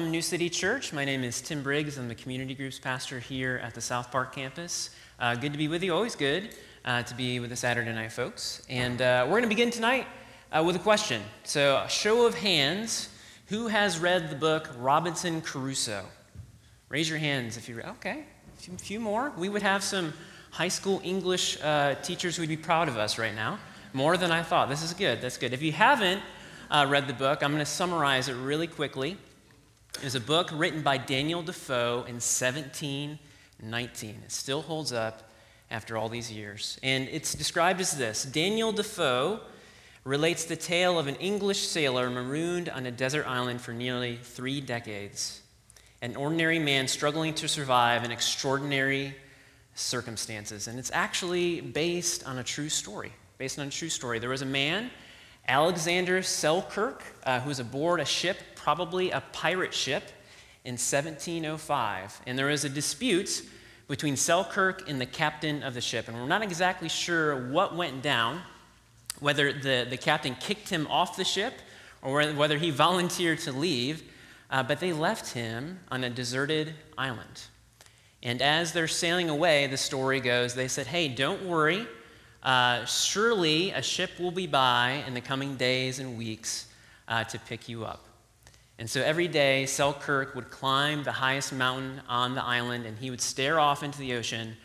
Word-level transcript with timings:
welcome, 0.00 0.12
New 0.12 0.22
City 0.22 0.48
Church. 0.48 0.94
My 0.94 1.04
name 1.04 1.22
is 1.22 1.42
Tim 1.42 1.62
Briggs. 1.62 1.98
I'm 1.98 2.08
the 2.08 2.14
community 2.14 2.54
groups 2.54 2.78
pastor 2.78 3.20
here 3.20 3.60
at 3.62 3.74
the 3.74 3.82
South 3.82 4.10
Park 4.10 4.34
campus. 4.34 4.96
Uh, 5.18 5.34
good 5.34 5.52
to 5.52 5.58
be 5.58 5.68
with 5.68 5.82
you. 5.82 5.92
Always 5.92 6.16
good 6.16 6.56
uh, 6.86 7.02
to 7.02 7.14
be 7.14 7.38
with 7.38 7.50
the 7.50 7.56
Saturday 7.56 7.92
night 7.92 8.10
folks. 8.10 8.62
And 8.70 9.02
uh, 9.02 9.24
we're 9.26 9.32
going 9.32 9.42
to 9.42 9.48
begin 9.50 9.70
tonight 9.70 10.06
uh, 10.52 10.62
with 10.64 10.74
a 10.74 10.78
question. 10.78 11.20
So, 11.44 11.84
show 11.90 12.24
of 12.24 12.34
hands 12.34 13.10
who 13.48 13.68
has 13.68 13.98
read 13.98 14.30
the 14.30 14.36
book 14.36 14.70
Robinson 14.78 15.42
Crusoe? 15.42 16.06
Raise 16.88 17.10
your 17.10 17.18
hands 17.18 17.58
if 17.58 17.68
you 17.68 17.76
read. 17.76 17.88
Okay, 17.98 18.24
a 18.56 18.58
few, 18.58 18.78
few 18.78 19.00
more. 19.00 19.34
We 19.36 19.50
would 19.50 19.62
have 19.62 19.84
some 19.84 20.14
high 20.50 20.68
school 20.68 21.02
English 21.04 21.62
uh, 21.62 21.96
teachers 21.96 22.36
who 22.36 22.42
would 22.44 22.48
be 22.48 22.56
proud 22.56 22.88
of 22.88 22.96
us 22.96 23.18
right 23.18 23.34
now. 23.34 23.58
More 23.92 24.16
than 24.16 24.30
I 24.30 24.44
thought. 24.44 24.70
This 24.70 24.82
is 24.82 24.94
good. 24.94 25.20
That's 25.20 25.36
good. 25.36 25.52
If 25.52 25.60
you 25.60 25.72
haven't 25.72 26.22
uh, 26.70 26.86
read 26.88 27.06
the 27.06 27.12
book, 27.12 27.42
I'm 27.42 27.52
going 27.52 27.62
to 27.62 27.70
summarize 27.70 28.30
it 28.30 28.34
really 28.36 28.66
quickly. 28.66 29.18
It 29.96 30.04
was 30.04 30.14
a 30.14 30.20
book 30.20 30.50
written 30.52 30.82
by 30.82 30.96
Daniel 30.96 31.42
Defoe 31.42 32.04
in 32.06 32.14
1719. 32.14 34.10
It 34.24 34.32
still 34.32 34.62
holds 34.62 34.92
up 34.92 35.30
after 35.70 35.96
all 35.96 36.08
these 36.08 36.32
years. 36.32 36.78
And 36.82 37.08
it's 37.08 37.34
described 37.34 37.80
as 37.80 37.96
this 37.98 38.24
Daniel 38.24 38.72
Defoe 38.72 39.40
relates 40.04 40.44
the 40.44 40.56
tale 40.56 40.98
of 40.98 41.06
an 41.06 41.16
English 41.16 41.66
sailor 41.68 42.08
marooned 42.08 42.70
on 42.70 42.86
a 42.86 42.90
desert 42.90 43.26
island 43.26 43.60
for 43.60 43.72
nearly 43.72 44.16
three 44.16 44.60
decades, 44.62 45.42
an 46.00 46.16
ordinary 46.16 46.58
man 46.58 46.88
struggling 46.88 47.34
to 47.34 47.46
survive 47.46 48.02
in 48.04 48.10
extraordinary 48.10 49.14
circumstances. 49.74 50.66
And 50.66 50.78
it's 50.78 50.90
actually 50.94 51.60
based 51.60 52.26
on 52.26 52.38
a 52.38 52.44
true 52.44 52.70
story. 52.70 53.12
Based 53.36 53.58
on 53.58 53.66
a 53.66 53.70
true 53.70 53.90
story. 53.90 54.18
There 54.18 54.30
was 54.30 54.42
a 54.42 54.46
man, 54.46 54.90
Alexander 55.46 56.22
Selkirk, 56.22 57.02
uh, 57.24 57.40
who 57.40 57.48
was 57.48 57.60
aboard 57.60 58.00
a 58.00 58.04
ship, 58.04 58.38
probably 58.62 59.10
a 59.10 59.22
pirate 59.32 59.74
ship, 59.74 60.04
in 60.64 60.72
1705. 60.72 62.20
And 62.26 62.38
there 62.38 62.46
was 62.46 62.64
a 62.64 62.68
dispute 62.68 63.42
between 63.88 64.16
Selkirk 64.16 64.88
and 64.88 65.00
the 65.00 65.06
captain 65.06 65.62
of 65.62 65.74
the 65.74 65.80
ship. 65.80 66.08
And 66.08 66.16
we're 66.16 66.26
not 66.26 66.42
exactly 66.42 66.88
sure 66.88 67.50
what 67.50 67.74
went 67.74 68.02
down, 68.02 68.40
whether 69.20 69.52
the, 69.52 69.86
the 69.88 69.96
captain 69.96 70.34
kicked 70.36 70.68
him 70.68 70.86
off 70.88 71.16
the 71.16 71.24
ship 71.24 71.54
or 72.02 72.32
whether 72.32 72.56
he 72.56 72.70
volunteered 72.70 73.38
to 73.40 73.52
leave, 73.52 74.02
uh, 74.50 74.62
but 74.62 74.80
they 74.80 74.92
left 74.92 75.32
him 75.32 75.80
on 75.90 76.04
a 76.04 76.10
deserted 76.10 76.74
island. 76.96 77.42
And 78.22 78.42
as 78.42 78.72
they're 78.72 78.88
sailing 78.88 79.30
away, 79.30 79.66
the 79.66 79.76
story 79.76 80.20
goes, 80.20 80.54
they 80.54 80.68
said, 80.68 80.86
Hey, 80.86 81.08
don't 81.08 81.44
worry. 81.44 81.86
Uh, 82.42 82.84
surely 82.84 83.70
a 83.70 83.82
ship 83.82 84.10
will 84.18 84.30
be 84.30 84.46
by 84.46 85.04
in 85.06 85.14
the 85.14 85.20
coming 85.20 85.56
days 85.56 85.98
and 85.98 86.16
weeks 86.16 86.66
uh, 87.08 87.24
to 87.24 87.38
pick 87.38 87.68
you 87.68 87.84
up. 87.84 88.09
And 88.80 88.88
so 88.88 89.02
every 89.02 89.28
day, 89.28 89.66
Selkirk 89.66 90.34
would 90.34 90.50
climb 90.50 91.02
the 91.02 91.12
highest 91.12 91.52
mountain 91.52 92.00
on 92.08 92.34
the 92.34 92.42
island 92.42 92.86
and 92.86 92.96
he 92.96 93.10
would 93.10 93.20
stare 93.20 93.60
off 93.60 93.82
into 93.82 93.98
the 93.98 94.14
ocean, 94.14 94.56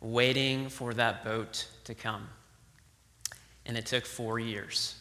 waiting 0.00 0.70
for 0.70 0.94
that 0.94 1.22
boat 1.22 1.68
to 1.84 1.94
come. 1.94 2.30
And 3.66 3.76
it 3.76 3.84
took 3.84 4.06
four 4.06 4.38
years. 4.38 4.94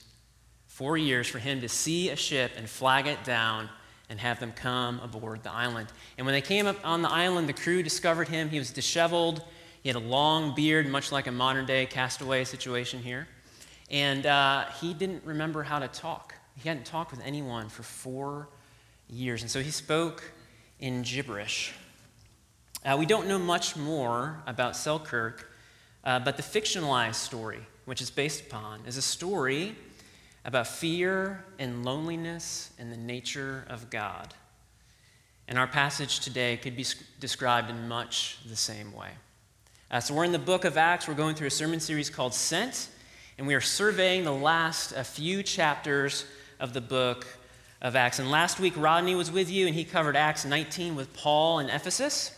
Four 0.66 0.98
years 0.98 1.28
for 1.28 1.40
him 1.40 1.62
to 1.62 1.70
see 1.70 2.10
a 2.10 2.18
ship 2.18 2.52
and 2.58 2.70
flag 2.70 3.08
it 3.08 3.24
down 3.24 3.70
and 4.10 4.20
have 4.20 4.42
them 4.42 4.52
come 4.52 5.00
aboard 5.00 5.44
the 5.44 5.52
island. 5.52 5.88
And 6.18 6.26
when 6.26 6.34
they 6.34 6.42
came 6.42 6.68
up 6.68 6.76
on 6.84 7.02
the 7.02 7.10
island, 7.10 7.48
the 7.48 7.54
crew 7.54 7.82
discovered 7.82 8.28
him. 8.28 8.50
He 8.50 8.60
was 8.60 8.72
disheveled. 8.72 9.44
He 9.82 9.88
had 9.88 9.96
a 9.96 10.00
long 10.00 10.56
beard, 10.56 10.90
much 10.90 11.14
like 11.14 11.28
a 11.28 11.32
modern 11.32 11.66
day 11.66 11.86
castaway 11.86 12.44
situation 12.44 13.02
here. 13.02 13.30
And 13.90 14.26
uh, 14.26 14.66
he 14.82 14.94
didn't 14.94 15.24
remember 15.24 15.64
how 15.64 15.80
to 15.80 15.88
talk. 15.88 16.34
He 16.58 16.68
hadn't 16.68 16.86
talked 16.86 17.12
with 17.12 17.22
anyone 17.24 17.70
for 17.70 17.84
four 17.84 18.50
years. 19.10 19.42
And 19.42 19.50
so 19.50 19.62
he 19.62 19.72
spoke 19.72 20.24
in 20.80 21.02
gibberish. 21.02 21.74
Uh, 22.86 22.96
we 22.98 23.06
don't 23.06 23.28
know 23.28 23.40
much 23.40 23.76
more 23.76 24.42
about 24.46 24.76
Selkirk, 24.76 25.52
uh, 26.04 26.20
but 26.20 26.38
the 26.38 26.44
fictionalized 26.44 27.16
story, 27.16 27.60
which 27.86 28.02
is 28.02 28.10
based 28.10 28.42
upon, 28.42 28.82
is 28.86 28.98
a 28.98 29.02
story 29.02 29.76
about 30.46 30.68
fear 30.68 31.44
and 31.60 31.84
loneliness 31.84 32.72
and 32.80 32.92
the 32.92 32.98
nature 32.98 33.66
of 33.70 33.90
God. 33.90 34.34
And 35.48 35.58
our 35.58 35.68
passage 35.68 36.20
today 36.20 36.58
could 36.58 36.76
be 36.76 36.86
described 37.20 37.70
in 37.70 37.88
much 37.88 38.38
the 38.48 38.56
same 38.56 38.94
way. 38.94 39.12
Uh, 39.90 40.00
so, 40.02 40.14
we're 40.14 40.26
in 40.26 40.34
the 40.34 40.40
book 40.40 40.66
of 40.66 40.78
Acts. 40.78 41.08
We're 41.08 41.14
going 41.14 41.36
through 41.36 41.48
a 41.48 41.52
sermon 41.52 41.80
series 41.80 42.10
called 42.10 42.34
Sent, 42.34 42.90
and 43.38 43.48
we 43.48 43.56
are 43.56 43.62
surveying 43.62 44.26
the 44.26 44.34
last 44.34 44.92
a 44.92 45.04
few 45.04 45.44
chapters 45.44 46.26
of 46.60 46.74
the 46.74 46.82
book 46.82 47.26
of 47.82 47.96
Acts. 47.96 48.20
And 48.20 48.32
last 48.32 48.60
week, 48.60 48.74
Rodney 48.76 49.16
was 49.16 49.32
with 49.32 49.50
you, 49.50 49.68
and 49.68 49.76
he 49.76 49.84
covered 49.84 50.16
Acts 50.16 50.46
19 50.46 50.96
with 50.96 51.14
Paul 51.14 51.60
in 51.60 51.70
Ephesus. 51.70 52.38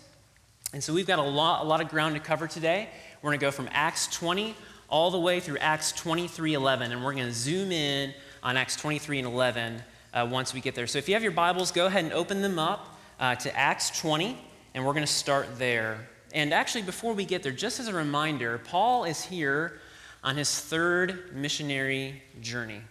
And 0.73 0.83
so, 0.83 0.93
we've 0.93 1.07
got 1.07 1.19
a 1.19 1.23
lot, 1.23 1.63
a 1.63 1.67
lot 1.67 1.81
of 1.81 1.89
ground 1.89 2.15
to 2.15 2.21
cover 2.21 2.47
today. 2.47 2.89
We're 3.21 3.29
going 3.29 3.39
to 3.39 3.45
go 3.45 3.51
from 3.51 3.69
Acts 3.71 4.07
20 4.07 4.55
all 4.89 5.11
the 5.11 5.19
way 5.19 5.39
through 5.39 5.57
Acts 5.59 5.91
23 5.91 6.53
11. 6.53 6.91
And 6.91 7.03
we're 7.03 7.13
going 7.13 7.27
to 7.27 7.33
zoom 7.33 7.71
in 7.71 8.13
on 8.43 8.57
Acts 8.57 8.75
23 8.75 9.19
and 9.19 9.27
11 9.27 9.83
uh, 10.13 10.27
once 10.29 10.53
we 10.53 10.61
get 10.61 10.75
there. 10.75 10.87
So 10.87 10.97
if 10.97 11.07
you 11.07 11.13
have 11.13 11.23
your 11.23 11.31
Bibles, 11.31 11.71
go 11.71 11.85
ahead 11.85 12.03
and 12.03 12.13
open 12.13 12.41
them 12.41 12.59
up 12.59 12.97
uh, 13.19 13.35
to 13.35 13.55
Acts 13.55 13.99
20, 13.99 14.37
and 14.73 14.85
we're 14.85 14.93
going 14.93 15.05
to 15.05 15.11
start 15.11 15.57
there. 15.57 16.07
And 16.33 16.53
actually, 16.53 16.83
before 16.83 17.13
we 17.13 17.25
get 17.25 17.43
there, 17.43 17.51
just 17.51 17.79
as 17.79 17.87
a 17.87 17.93
reminder, 17.93 18.59
Paul 18.59 19.03
is 19.05 19.23
here 19.23 19.79
on 20.23 20.35
his 20.35 20.59
third 20.59 21.35
missionary 21.35 22.21
journey. 22.41 22.81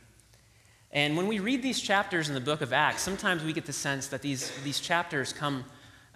And 0.93 1.17
when 1.17 1.27
we 1.27 1.39
read 1.39 1.63
these 1.63 1.81
chapters 1.81 2.29
in 2.29 2.35
the 2.35 2.41
book 2.41 2.61
of 2.61 2.73
Acts, 2.73 3.03
sometimes 3.03 3.45
we 3.45 3.53
get 3.53 3.67
the 3.67 3.73
sense 3.73 4.09
that 4.09 4.23
these, 4.23 4.51
these 4.65 4.81
chapters 4.81 5.33
come 5.33 5.65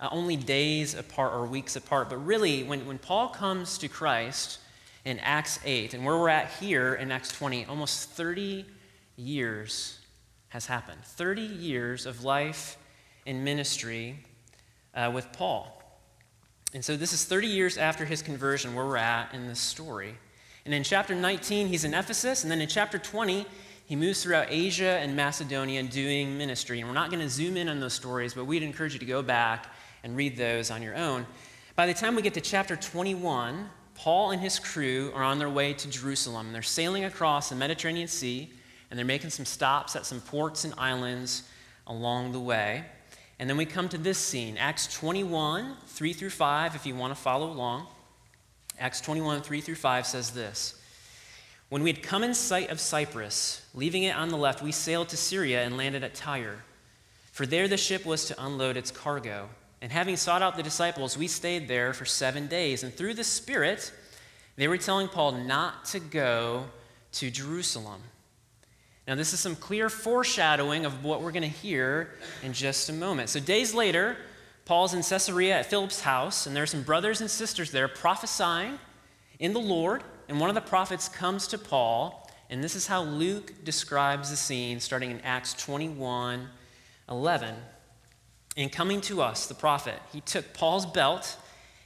uh, 0.00 0.08
only 0.10 0.36
days 0.36 0.94
apart 0.94 1.34
or 1.34 1.46
weeks 1.46 1.76
apart. 1.76 2.08
But 2.08 2.24
really, 2.24 2.62
when, 2.62 2.86
when 2.86 2.98
Paul 2.98 3.28
comes 3.28 3.76
to 3.78 3.88
Christ, 3.88 4.58
in 5.04 5.18
Acts 5.20 5.58
8. 5.64 5.94
And 5.94 6.04
where 6.04 6.16
we're 6.16 6.28
at 6.28 6.50
here 6.52 6.94
in 6.94 7.10
Acts 7.10 7.32
20, 7.36 7.66
almost 7.66 8.10
30 8.10 8.64
years 9.16 9.98
has 10.48 10.66
happened. 10.66 11.02
30 11.04 11.42
years 11.42 12.06
of 12.06 12.24
life 12.24 12.76
in 13.26 13.42
ministry 13.42 14.16
uh, 14.94 15.10
with 15.12 15.32
Paul. 15.32 15.78
And 16.74 16.84
so 16.84 16.96
this 16.96 17.12
is 17.12 17.24
30 17.24 17.48
years 17.48 17.76
after 17.76 18.04
his 18.04 18.22
conversion 18.22 18.74
where 18.74 18.86
we're 18.86 18.96
at 18.96 19.34
in 19.34 19.46
this 19.46 19.60
story. 19.60 20.14
And 20.64 20.72
in 20.72 20.84
chapter 20.84 21.14
19, 21.14 21.68
he's 21.68 21.84
in 21.84 21.92
Ephesus. 21.92 22.44
And 22.44 22.50
then 22.50 22.60
in 22.60 22.68
chapter 22.68 22.98
20, 22.98 23.44
he 23.92 23.97
moves 23.97 24.22
throughout 24.22 24.47
Asia 24.48 24.98
and 25.03 25.14
Macedonia 25.14 25.82
doing 25.82 26.38
ministry. 26.38 26.80
And 26.80 26.88
we're 26.88 26.94
not 26.94 27.10
going 27.10 27.20
to 27.20 27.28
zoom 27.28 27.58
in 27.58 27.69
on 27.69 27.78
those 27.78 27.92
stories, 27.92 28.32
but 28.32 28.47
we'd 28.47 28.62
encourage 28.62 28.94
you 28.94 28.98
to 28.98 29.04
go 29.04 29.20
back 29.20 29.66
and 30.03 30.16
read 30.16 30.34
those 30.34 30.70
on 30.70 30.80
your 30.80 30.97
own. 30.97 31.26
By 31.76 31.86
the 31.86 31.92
time 31.92 32.14
we 32.14 32.22
get 32.22 32.32
to 32.32 32.41
chapter 32.41 32.75
21, 32.75 33.69
Paul 33.94 34.31
and 34.31 34.41
his 34.41 34.58
crew 34.58 35.12
are 35.14 35.22
on 35.22 35.38
their 35.38 35.50
way 35.50 35.75
to 35.75 35.91
Jerusalem. 35.91 36.54
They're 36.54 36.62
sailing 36.62 37.04
across 37.04 37.50
the 37.50 37.54
Mediterranean 37.54 38.08
Sea, 38.08 38.50
and 38.91 38.97
they're 38.97 39.04
making 39.04 39.28
some 39.28 39.44
stops 39.44 39.94
at 39.94 40.06
some 40.06 40.22
ports 40.22 40.64
and 40.64 40.72
islands 40.78 41.42
along 41.86 42.32
the 42.32 42.41
way. 42.41 42.86
And 43.38 43.50
then 43.50 43.58
we 43.58 43.66
come 43.66 43.90
to 43.90 43.99
this 43.99 44.16
scene, 44.16 44.56
Acts 44.56 44.87
21, 44.99 45.76
3 45.87 46.12
through 46.14 46.31
5, 46.31 46.75
if 46.76 46.87
you 46.87 46.96
want 46.96 47.14
to 47.14 47.20
follow 47.20 47.50
along. 47.50 47.88
Acts 48.78 49.02
21, 49.02 49.43
3 49.43 49.61
through 49.61 49.75
5 49.75 50.06
says 50.06 50.31
this 50.31 50.81
When 51.72 51.82
we 51.82 51.90
had 51.90 52.02
come 52.02 52.22
in 52.22 52.34
sight 52.34 52.69
of 52.69 52.80
Cyprus, 52.80 53.64
leaving 53.72 54.02
it 54.02 54.14
on 54.14 54.28
the 54.28 54.36
left, 54.36 54.60
we 54.60 54.72
sailed 54.72 55.08
to 55.08 55.16
Syria 55.16 55.64
and 55.64 55.78
landed 55.78 56.04
at 56.04 56.14
Tyre. 56.14 56.58
For 57.30 57.46
there 57.46 57.66
the 57.66 57.78
ship 57.78 58.04
was 58.04 58.26
to 58.26 58.44
unload 58.44 58.76
its 58.76 58.90
cargo. 58.90 59.48
And 59.80 59.90
having 59.90 60.19
sought 60.19 60.42
out 60.42 60.54
the 60.54 60.62
disciples, 60.62 61.16
we 61.16 61.28
stayed 61.28 61.69
there 61.69 61.94
for 61.94 62.04
seven 62.04 62.46
days. 62.46 62.82
And 62.82 62.92
through 62.92 63.14
the 63.14 63.24
Spirit, 63.24 63.90
they 64.56 64.69
were 64.69 64.76
telling 64.76 65.08
Paul 65.08 65.32
not 65.32 65.86
to 65.86 65.98
go 65.98 66.66
to 67.12 67.30
Jerusalem. 67.30 68.02
Now, 69.08 69.14
this 69.14 69.32
is 69.32 69.40
some 69.40 69.56
clear 69.56 69.88
foreshadowing 69.88 70.84
of 70.84 71.02
what 71.02 71.22
we're 71.22 71.32
going 71.32 71.40
to 71.42 71.48
hear 71.48 72.10
in 72.42 72.52
just 72.52 72.90
a 72.90 72.92
moment. 72.92 73.30
So, 73.30 73.40
days 73.40 73.72
later, 73.72 74.18
Paul's 74.66 74.92
in 74.92 75.02
Caesarea 75.02 75.60
at 75.60 75.70
Philip's 75.70 76.02
house, 76.02 76.46
and 76.46 76.54
there 76.54 76.64
are 76.64 76.66
some 76.66 76.82
brothers 76.82 77.22
and 77.22 77.30
sisters 77.30 77.70
there 77.70 77.88
prophesying 77.88 78.78
in 79.38 79.54
the 79.54 79.58
Lord. 79.58 80.04
And 80.28 80.40
one 80.40 80.48
of 80.48 80.54
the 80.54 80.60
prophets 80.60 81.08
comes 81.08 81.46
to 81.48 81.58
Paul, 81.58 82.30
and 82.48 82.62
this 82.62 82.76
is 82.76 82.86
how 82.86 83.02
Luke 83.02 83.64
describes 83.64 84.30
the 84.30 84.36
scene 84.36 84.80
starting 84.80 85.10
in 85.10 85.20
Acts 85.22 85.54
21 85.54 86.48
11. 87.08 87.54
And 88.56 88.70
coming 88.70 89.00
to 89.02 89.22
us, 89.22 89.46
the 89.46 89.54
prophet, 89.54 89.98
he 90.12 90.20
took 90.20 90.52
Paul's 90.54 90.86
belt 90.86 91.36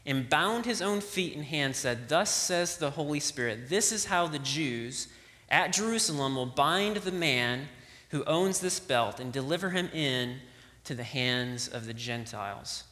and 0.05 0.29
bound 0.29 0.65
his 0.65 0.81
own 0.81 1.01
feet 1.01 1.35
and 1.35 1.45
hands, 1.45 1.79
said, 1.79 2.09
Thus 2.09 2.31
says 2.31 2.79
the 2.79 2.91
Holy 2.91 3.21
Spirit, 3.21 3.69
this 3.69 3.93
is 3.93 4.07
how 4.07 4.27
the 4.27 4.39
Jews 4.39 5.09
at 5.49 5.73
Jerusalem 5.73 6.37
will 6.37 6.47
bind 6.47 6.99
the 6.99 7.13
man 7.13 7.69
who 8.11 8.25
owns 8.25 8.61
this 8.61 8.79
belt 8.79 9.21
and 9.21 9.33
deliver 9.33 9.71
him 9.71 9.89
in 9.93 10.39
to 10.85 10.95
the 10.95 11.03
hands 11.03 11.67
of 11.69 11.87
the 11.87 11.95
Gentiles. 11.95 12.85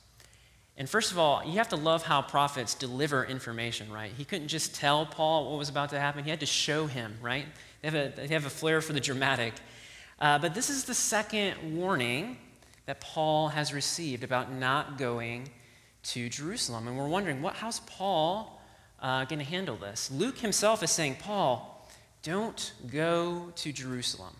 And 0.76 0.90
first 0.90 1.12
of 1.12 1.18
all, 1.18 1.44
you 1.44 1.52
have 1.52 1.68
to 1.68 1.76
love 1.76 2.02
how 2.02 2.20
prophets 2.22 2.74
deliver 2.74 3.24
information, 3.24 3.92
right? 3.92 4.10
He 4.16 4.24
couldn't 4.24 4.48
just 4.48 4.74
tell 4.74 5.06
Paul 5.06 5.50
what 5.50 5.58
was 5.58 5.68
about 5.68 5.90
to 5.90 6.00
happen, 6.00 6.24
he 6.24 6.30
had 6.30 6.40
to 6.40 6.46
show 6.46 6.86
him, 6.86 7.16
right? 7.22 7.46
They 7.82 7.90
have 7.90 7.94
a, 7.94 8.12
they 8.16 8.34
have 8.34 8.46
a 8.46 8.50
flair 8.50 8.80
for 8.80 8.92
the 8.92 9.00
dramatic. 9.00 9.54
Uh, 10.18 10.38
but 10.38 10.54
this 10.54 10.70
is 10.70 10.84
the 10.84 10.94
second 10.94 11.76
warning 11.76 12.38
that 12.86 13.00
Paul 13.00 13.48
has 13.48 13.72
received 13.72 14.24
about 14.24 14.52
not 14.52 14.98
going 14.98 15.48
to 16.04 16.28
Jerusalem. 16.28 16.88
And 16.88 16.98
we're 16.98 17.08
wondering, 17.08 17.40
what, 17.40 17.54
how's 17.54 17.80
Paul 17.80 18.60
uh, 19.00 19.24
going 19.24 19.38
to 19.38 19.44
handle 19.44 19.76
this? 19.76 20.10
Luke 20.10 20.38
himself 20.38 20.82
is 20.82 20.90
saying, 20.90 21.16
Paul, 21.20 21.88
don't 22.22 22.72
go 22.90 23.52
to 23.56 23.72
Jerusalem. 23.72 24.34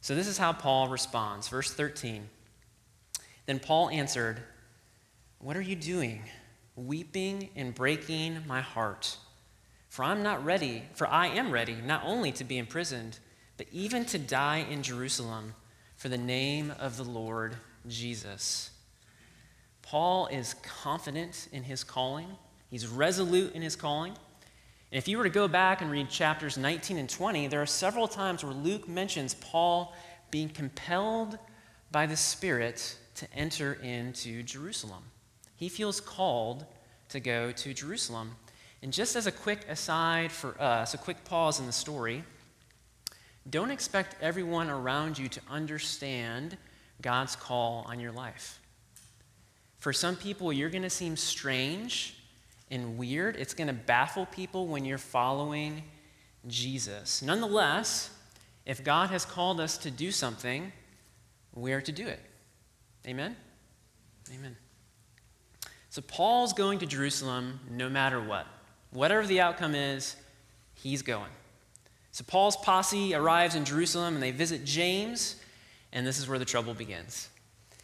So 0.00 0.14
this 0.14 0.26
is 0.26 0.38
how 0.38 0.52
Paul 0.52 0.88
responds. 0.88 1.48
Verse 1.48 1.72
13. 1.72 2.28
Then 3.46 3.58
Paul 3.58 3.90
answered, 3.90 4.40
What 5.42 5.56
are 5.56 5.60
you 5.60 5.74
doing? 5.74 6.22
Weeping 6.76 7.50
and 7.56 7.74
breaking 7.74 8.44
my 8.46 8.60
heart. 8.60 9.16
For 9.88 10.04
I'm 10.04 10.22
not 10.22 10.44
ready, 10.44 10.84
for 10.94 11.08
I 11.08 11.26
am 11.26 11.50
ready 11.50 11.74
not 11.84 12.04
only 12.04 12.30
to 12.32 12.44
be 12.44 12.58
imprisoned, 12.58 13.18
but 13.56 13.66
even 13.72 14.04
to 14.04 14.20
die 14.20 14.64
in 14.70 14.84
Jerusalem 14.84 15.54
for 15.96 16.08
the 16.08 16.16
name 16.16 16.72
of 16.78 16.96
the 16.96 17.02
Lord 17.02 17.56
Jesus. 17.88 18.70
Paul 19.82 20.28
is 20.28 20.54
confident 20.62 21.48
in 21.50 21.64
his 21.64 21.82
calling, 21.82 22.28
he's 22.70 22.86
resolute 22.86 23.52
in 23.52 23.62
his 23.62 23.74
calling. 23.74 24.12
And 24.12 24.98
if 24.98 25.08
you 25.08 25.18
were 25.18 25.24
to 25.24 25.30
go 25.30 25.48
back 25.48 25.82
and 25.82 25.90
read 25.90 26.08
chapters 26.08 26.56
19 26.56 26.98
and 26.98 27.10
20, 27.10 27.48
there 27.48 27.60
are 27.60 27.66
several 27.66 28.06
times 28.06 28.44
where 28.44 28.54
Luke 28.54 28.88
mentions 28.88 29.34
Paul 29.34 29.92
being 30.30 30.50
compelled 30.50 31.36
by 31.90 32.06
the 32.06 32.16
Spirit 32.16 32.96
to 33.16 33.26
enter 33.34 33.72
into 33.82 34.44
Jerusalem. 34.44 35.02
He 35.62 35.68
feels 35.68 36.00
called 36.00 36.66
to 37.10 37.20
go 37.20 37.52
to 37.52 37.72
Jerusalem. 37.72 38.32
And 38.82 38.92
just 38.92 39.14
as 39.14 39.28
a 39.28 39.30
quick 39.30 39.64
aside 39.68 40.32
for 40.32 40.60
us, 40.60 40.92
a 40.92 40.98
quick 40.98 41.22
pause 41.22 41.60
in 41.60 41.66
the 41.66 41.72
story, 41.72 42.24
don't 43.48 43.70
expect 43.70 44.20
everyone 44.20 44.68
around 44.70 45.18
you 45.18 45.28
to 45.28 45.40
understand 45.48 46.56
God's 47.00 47.36
call 47.36 47.86
on 47.88 48.00
your 48.00 48.10
life. 48.10 48.60
For 49.78 49.92
some 49.92 50.16
people, 50.16 50.52
you're 50.52 50.68
going 50.68 50.82
to 50.82 50.90
seem 50.90 51.16
strange 51.16 52.16
and 52.72 52.98
weird. 52.98 53.36
It's 53.36 53.54
going 53.54 53.68
to 53.68 53.72
baffle 53.72 54.26
people 54.26 54.66
when 54.66 54.84
you're 54.84 54.98
following 54.98 55.84
Jesus. 56.48 57.22
Nonetheless, 57.22 58.10
if 58.66 58.82
God 58.82 59.10
has 59.10 59.24
called 59.24 59.60
us 59.60 59.78
to 59.78 59.92
do 59.92 60.10
something, 60.10 60.72
we 61.54 61.72
are 61.72 61.80
to 61.82 61.92
do 61.92 62.08
it. 62.08 62.18
Amen? 63.06 63.36
Amen. 64.34 64.56
So 65.92 66.00
Paul's 66.00 66.54
going 66.54 66.78
to 66.78 66.86
Jerusalem 66.86 67.60
no 67.70 67.90
matter 67.90 68.18
what. 68.18 68.46
Whatever 68.92 69.26
the 69.26 69.42
outcome 69.42 69.74
is, 69.74 70.16
he's 70.72 71.02
going. 71.02 71.28
So 72.12 72.24
Paul's 72.26 72.56
posse 72.56 73.14
arrives 73.14 73.56
in 73.56 73.66
Jerusalem 73.66 74.14
and 74.14 74.22
they 74.22 74.30
visit 74.30 74.64
James, 74.64 75.36
and 75.92 76.06
this 76.06 76.18
is 76.18 76.26
where 76.26 76.38
the 76.38 76.46
trouble 76.46 76.72
begins. 76.72 77.28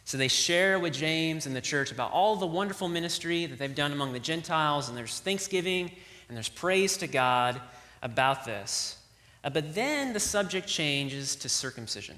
So 0.05 0.17
they 0.17 0.27
share 0.27 0.79
with 0.79 0.91
James 0.91 1.45
and 1.45 1.55
the 1.55 1.61
church 1.61 1.91
about 1.91 2.11
all 2.11 2.35
the 2.35 2.47
wonderful 2.47 2.87
ministry 2.87 3.45
that 3.45 3.59
they've 3.59 3.75
done 3.75 3.91
among 3.91 4.13
the 4.13 4.19
Gentiles, 4.19 4.89
and 4.89 4.97
there's 4.97 5.19
thanksgiving 5.19 5.91
and 6.29 6.35
there's 6.35 6.49
praise 6.49 6.97
to 6.97 7.07
God 7.07 7.61
about 8.01 8.43
this. 8.43 8.97
Uh, 9.43 9.51
but 9.51 9.75
then 9.75 10.13
the 10.13 10.19
subject 10.19 10.67
changes 10.67 11.35
to 11.35 11.47
circumcision. 11.47 12.15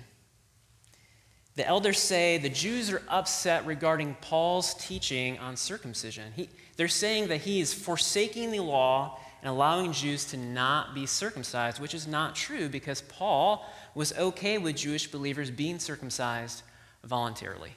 The 1.56 1.68
elders 1.68 2.00
say 2.00 2.38
the 2.38 2.50
Jews 2.50 2.92
are 2.92 3.01
upset 3.09 3.65
regarding 3.65 4.15
Paul's 4.21 4.74
teaching 4.75 5.38
on 5.39 5.57
circumcision. 5.57 6.31
He, 6.36 6.50
they're 6.77 6.88
saying 6.88 7.27
that 7.27 7.42
he 7.42 7.59
is 7.59 7.74
forsaking 7.74 8.51
the 8.51 8.62
law 8.62 9.19
and 9.42 9.50
allowing 9.50 9.92
Jews 9.92 10.25
to 10.25 10.38
not 10.38 10.95
be 10.95 11.06
circumcised, 11.06 11.80
which 11.80 11.94
is 11.94 12.07
not 12.07 12.36
true 12.36 12.69
because 12.69 13.01
Paul 13.01 13.65
was 13.95 14.13
okay 14.18 14.57
with 14.57 14.77
Jewish 14.77 15.12
believers 15.12 15.51
being 15.51 15.80
circumcised 15.80 16.62
voluntarily. 17.03 17.74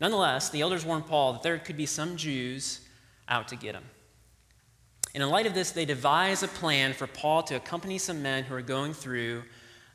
Nonetheless, 0.00 0.50
the 0.50 0.60
elders 0.60 0.84
warned 0.84 1.06
Paul 1.06 1.32
that 1.32 1.42
there 1.42 1.58
could 1.58 1.76
be 1.76 1.86
some 1.86 2.16
Jews 2.16 2.80
out 3.28 3.48
to 3.48 3.56
get 3.56 3.74
him. 3.74 3.84
And 5.14 5.22
in 5.22 5.30
light 5.30 5.46
of 5.46 5.54
this, 5.54 5.70
they 5.70 5.84
devise 5.84 6.42
a 6.42 6.48
plan 6.48 6.92
for 6.92 7.06
Paul 7.06 7.42
to 7.44 7.54
accompany 7.54 7.98
some 7.98 8.22
men 8.22 8.44
who 8.44 8.54
are 8.54 8.62
going 8.62 8.92
through 8.92 9.44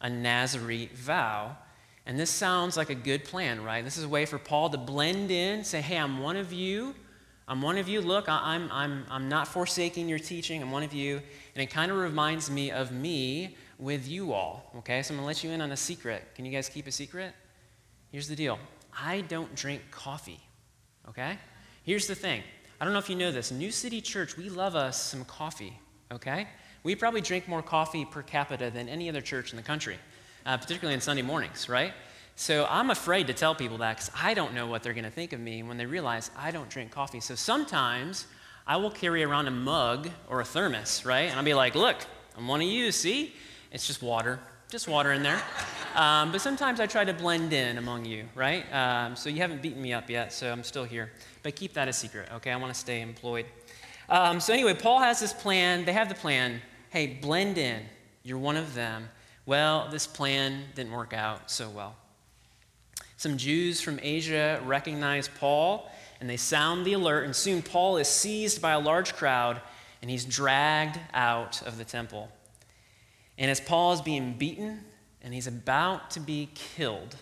a 0.02 0.10
Nazarene 0.10 0.90
vow 0.94 1.58
and 2.10 2.20
this 2.20 2.32
sounds 2.32 2.76
like 2.76 2.90
a 2.90 2.96
good 2.96 3.24
plan, 3.24 3.64
right? 3.64 3.86
This 3.86 3.96
is 3.96 4.04
a 4.04 4.10
way 4.10 4.26
for 4.26 4.40
Paul 4.40 4.72
to 4.72 4.80
blend 4.80 5.30
in, 5.30 5.64
say, 5.64 5.80
hey, 5.80 5.96
I'm 5.96 6.18
one 6.18 6.38
of 6.38 6.52
you. 6.52 6.96
I'm 7.48 7.62
one 7.62 7.78
of 7.78 7.88
you. 7.88 8.02
Look, 8.02 8.28
I'm, 8.28 8.68
I'm, 8.72 9.06
I'm 9.12 9.30
not 9.30 9.48
forsaking 9.48 10.10
your 10.10 10.18
teaching. 10.18 10.64
I'm 10.64 10.72
one 10.72 10.82
of 10.82 10.92
you. 10.92 11.22
And 11.54 11.62
it 11.62 11.68
kind 11.68 11.92
of 11.92 11.98
reminds 11.98 12.50
me 12.50 12.72
of 12.72 12.92
me 12.92 13.56
with 13.78 14.08
you 14.08 14.34
all, 14.34 14.72
okay? 14.78 15.04
So 15.04 15.14
I'm 15.14 15.20
going 15.20 15.26
to 15.26 15.28
let 15.28 15.44
you 15.44 15.52
in 15.52 15.62
on 15.62 15.72
a 15.72 15.78
secret. 15.78 16.24
Can 16.34 16.46
you 16.46 16.52
guys 16.52 16.68
keep 16.68 16.88
a 16.88 16.92
secret? 16.92 17.32
Here's 18.12 18.28
the 18.28 18.36
deal 18.36 18.58
I 18.92 19.22
don't 19.22 19.54
drink 19.54 19.84
coffee, 19.92 20.40
okay? 21.10 21.38
Here's 21.84 22.08
the 22.08 22.16
thing. 22.16 22.42
I 22.82 22.86
don't 22.86 22.94
know 22.94 23.00
if 23.00 23.12
you 23.12 23.18
know 23.18 23.32
this. 23.32 23.52
New 23.52 23.70
City 23.70 24.02
Church, 24.02 24.36
we 24.36 24.50
love 24.50 24.76
us 24.76 25.00
some 25.00 25.26
coffee, 25.26 25.78
okay? 26.12 26.48
We 26.82 26.96
probably 26.96 27.22
drink 27.22 27.48
more 27.48 27.62
coffee 27.62 28.04
per 28.04 28.24
capita 28.24 28.72
than 28.72 28.90
any 28.90 29.10
other 29.10 29.22
church 29.22 29.52
in 29.52 29.58
the 29.58 29.64
country 29.64 30.00
uh, 30.46 30.58
particularly 30.58 30.96
on 30.96 31.02
Sunday 31.02 31.22
mornings, 31.22 31.70
right? 31.70 31.94
So 32.36 32.66
I'm 32.70 32.90
afraid 32.90 33.28
to 33.28 33.34
tell 33.34 33.54
people 33.54 33.80
that 33.80 33.98
because 33.98 34.12
I 34.16 34.34
don't 34.34 34.54
know 34.54 34.66
what 34.66 34.82
they're 34.82 34.94
going 34.94 35.04
to 35.04 35.12
think 35.12 35.34
of 35.34 35.40
me 35.40 35.62
when 35.62 35.78
they 35.78 35.86
realize 35.86 36.32
I 36.38 36.52
don't 36.52 36.70
drink 36.70 36.92
coffee. 36.92 37.20
So 37.20 37.36
sometimes 37.36 38.28
I 38.66 38.78
will 38.78 38.92
carry 38.92 39.24
around 39.24 39.48
a 39.48 39.52
mug 39.52 40.10
or 40.30 40.40
a 40.40 40.46
thermos, 40.46 41.04
right? 41.06 41.30
And 41.30 41.38
I'll 41.38 41.44
be 41.44 41.54
like, 41.54 41.76
look, 41.76 41.98
I'm 42.38 42.48
one 42.48 42.62
of 42.62 42.68
you, 42.68 42.92
see? 42.92 43.34
It's 43.72 43.86
just 43.86 44.02
water, 44.02 44.40
just 44.70 44.88
water 44.88 45.12
in 45.12 45.24
there. 45.24 45.42
Um, 45.96 46.32
but 46.32 46.40
sometimes 46.40 46.80
I 46.80 46.86
try 46.86 47.04
to 47.04 47.14
blend 47.14 47.52
in 47.52 47.80
among 47.80 48.06
you, 48.06 48.26
right? 48.36 48.64
Um, 48.72 49.16
so 49.16 49.28
you 49.28 49.38
haven't 49.38 49.64
beaten 49.64 49.82
me 49.82 49.92
up 49.92 50.08
yet, 50.08 50.32
so 50.32 50.52
I'm 50.52 50.64
still 50.64 50.84
here. 50.84 51.12
But 51.42 51.56
keep 51.56 51.74
that 51.74 51.88
a 51.88 51.94
secret, 51.94 52.30
okay? 52.36 52.52
I 52.52 52.58
want 52.58 52.72
to 52.72 52.80
stay 52.80 53.02
employed. 53.02 53.48
Um, 54.08 54.40
so 54.40 54.54
anyway, 54.54 54.76
Paul 54.76 55.00
has 55.00 55.20
this 55.20 55.34
plan. 55.34 55.84
They 55.84 55.94
have 55.94 56.08
the 56.08 56.16
plan. 56.16 56.62
Hey, 56.92 57.08
blend 57.08 57.58
in. 57.58 57.82
You're 58.22 58.38
one 58.38 58.56
of 58.56 58.76
them. 58.76 59.10
Well, 59.50 59.88
this 59.90 60.06
plan 60.06 60.66
didn't 60.76 60.92
work 60.92 61.12
out 61.12 61.50
so 61.50 61.72
well. 61.72 61.96
Some 63.18 63.36
Jews 63.36 63.82
from 63.82 64.00
Asia 64.04 64.62
recognize 64.64 65.28
Paul 65.28 65.90
and 66.22 66.30
they 66.30 66.38
sound 66.38 66.86
the 66.86 66.94
alert, 66.94 67.24
and 67.24 67.36
soon 67.36 67.64
Paul 67.64 67.98
is 67.98 68.08
seized 68.08 68.62
by 68.62 68.74
a 68.74 68.80
large 68.80 69.16
crowd 69.16 69.60
and 70.04 70.12
he's 70.12 70.24
dragged 70.24 71.00
out 71.16 71.64
of 71.64 71.80
the 71.80 71.84
temple. 71.84 72.30
And 73.40 73.50
as 73.50 73.60
Paul 73.60 73.94
is 73.94 74.02
being 74.02 74.34
beaten 74.34 74.82
and 75.24 75.34
he's 75.34 75.48
about 75.48 76.12
to 76.12 76.20
be 76.20 76.50
killed, 76.54 77.16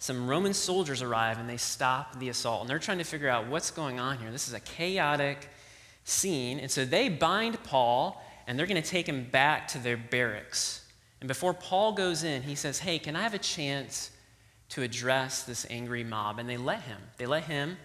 some 0.00 0.26
Roman 0.26 0.52
soldiers 0.52 1.00
arrive 1.00 1.38
and 1.38 1.48
they 1.48 1.58
stop 1.58 2.18
the 2.18 2.28
assault. 2.28 2.62
And 2.62 2.68
they're 2.68 2.80
trying 2.80 2.98
to 2.98 3.04
figure 3.04 3.28
out 3.28 3.46
what's 3.46 3.70
going 3.70 4.00
on 4.00 4.18
here. 4.18 4.32
This 4.32 4.48
is 4.48 4.54
a 4.54 4.58
chaotic 4.58 5.48
scene. 6.02 6.58
And 6.58 6.72
so 6.72 6.84
they 6.84 7.08
bind 7.08 7.62
Paul 7.62 8.20
and 8.48 8.58
they're 8.58 8.66
going 8.66 8.82
to 8.82 8.88
take 8.88 9.08
him 9.08 9.28
back 9.30 9.68
to 9.68 9.78
their 9.78 9.96
barracks. 9.96 10.82
And 11.26 11.28
before 11.28 11.54
Paul 11.54 11.90
goes 11.90 12.22
in, 12.22 12.42
he 12.42 12.54
says, 12.54 12.78
Hey, 12.78 13.00
can 13.00 13.16
I 13.16 13.22
have 13.22 13.34
a 13.34 13.38
chance 13.38 14.12
to 14.68 14.82
address 14.82 15.42
this 15.42 15.66
angry 15.68 16.04
mob? 16.04 16.38
And 16.38 16.48
they 16.48 16.56
let 16.56 16.82
him. 16.82 16.98
They 17.16 17.26
let 17.26 17.42
him 17.42 17.78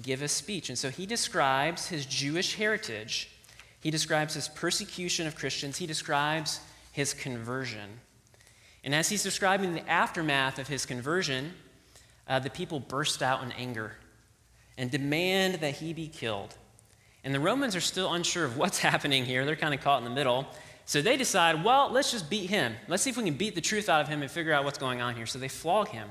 give 0.00 0.22
a 0.22 0.28
speech. 0.28 0.68
And 0.68 0.78
so 0.78 0.90
he 0.90 1.04
describes 1.04 1.88
his 1.88 2.06
Jewish 2.06 2.54
heritage, 2.54 3.32
he 3.80 3.90
describes 3.90 4.34
his 4.34 4.46
persecution 4.46 5.26
of 5.26 5.34
Christians, 5.34 5.76
he 5.76 5.88
describes 5.88 6.60
his 6.92 7.14
conversion. 7.14 7.98
And 8.84 8.94
as 8.94 9.08
he's 9.08 9.24
describing 9.24 9.74
the 9.74 9.90
aftermath 9.90 10.60
of 10.60 10.68
his 10.68 10.86
conversion, 10.86 11.54
uh, 12.28 12.38
the 12.38 12.48
people 12.48 12.78
burst 12.78 13.24
out 13.24 13.42
in 13.42 13.50
anger 13.50 13.96
and 14.78 14.88
demand 14.88 15.56
that 15.56 15.74
he 15.74 15.92
be 15.94 16.06
killed. 16.06 16.54
And 17.24 17.34
the 17.34 17.40
Romans 17.40 17.74
are 17.74 17.80
still 17.80 18.14
unsure 18.14 18.44
of 18.44 18.56
what's 18.56 18.78
happening 18.90 19.24
here. 19.24 19.44
They're 19.44 19.56
kind 19.56 19.74
of 19.74 19.80
caught 19.80 19.98
in 19.98 20.04
the 20.04 20.14
middle. 20.14 20.46
So 20.86 21.00
they 21.00 21.16
decide, 21.16 21.64
well, 21.64 21.90
let's 21.90 22.10
just 22.10 22.28
beat 22.28 22.50
him. 22.50 22.74
Let's 22.88 23.02
see 23.02 23.10
if 23.10 23.16
we 23.16 23.24
can 23.24 23.34
beat 23.34 23.54
the 23.54 23.60
truth 23.60 23.88
out 23.88 24.00
of 24.00 24.08
him 24.08 24.22
and 24.22 24.30
figure 24.30 24.52
out 24.52 24.64
what's 24.64 24.78
going 24.78 25.00
on 25.00 25.14
here. 25.14 25.26
So 25.26 25.38
they 25.38 25.48
flog 25.48 25.88
him. 25.88 26.08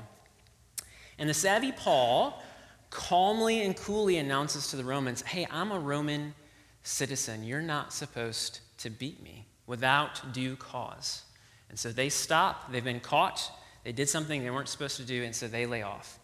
And 1.18 1.28
the 1.28 1.34
savvy 1.34 1.70
Paul 1.72 2.42
calmly 2.90 3.62
and 3.62 3.76
coolly 3.76 4.18
announces 4.18 4.68
to 4.68 4.76
the 4.76 4.84
Romans, 4.84 5.22
hey, 5.22 5.46
I'm 5.50 5.70
a 5.70 5.78
Roman 5.78 6.34
citizen. 6.82 7.44
You're 7.44 7.62
not 7.62 7.92
supposed 7.92 8.60
to 8.78 8.90
beat 8.90 9.22
me 9.22 9.46
without 9.66 10.32
due 10.32 10.56
cause. 10.56 11.22
And 11.68 11.78
so 11.78 11.92
they 11.92 12.08
stop. 12.08 12.70
They've 12.70 12.84
been 12.84 13.00
caught. 13.00 13.50
They 13.84 13.92
did 13.92 14.08
something 14.08 14.42
they 14.42 14.50
weren't 14.50 14.68
supposed 14.68 14.96
to 14.96 15.04
do, 15.04 15.24
and 15.24 15.34
so 15.34 15.46
they 15.48 15.66
lay 15.66 15.82
off. 15.82 16.18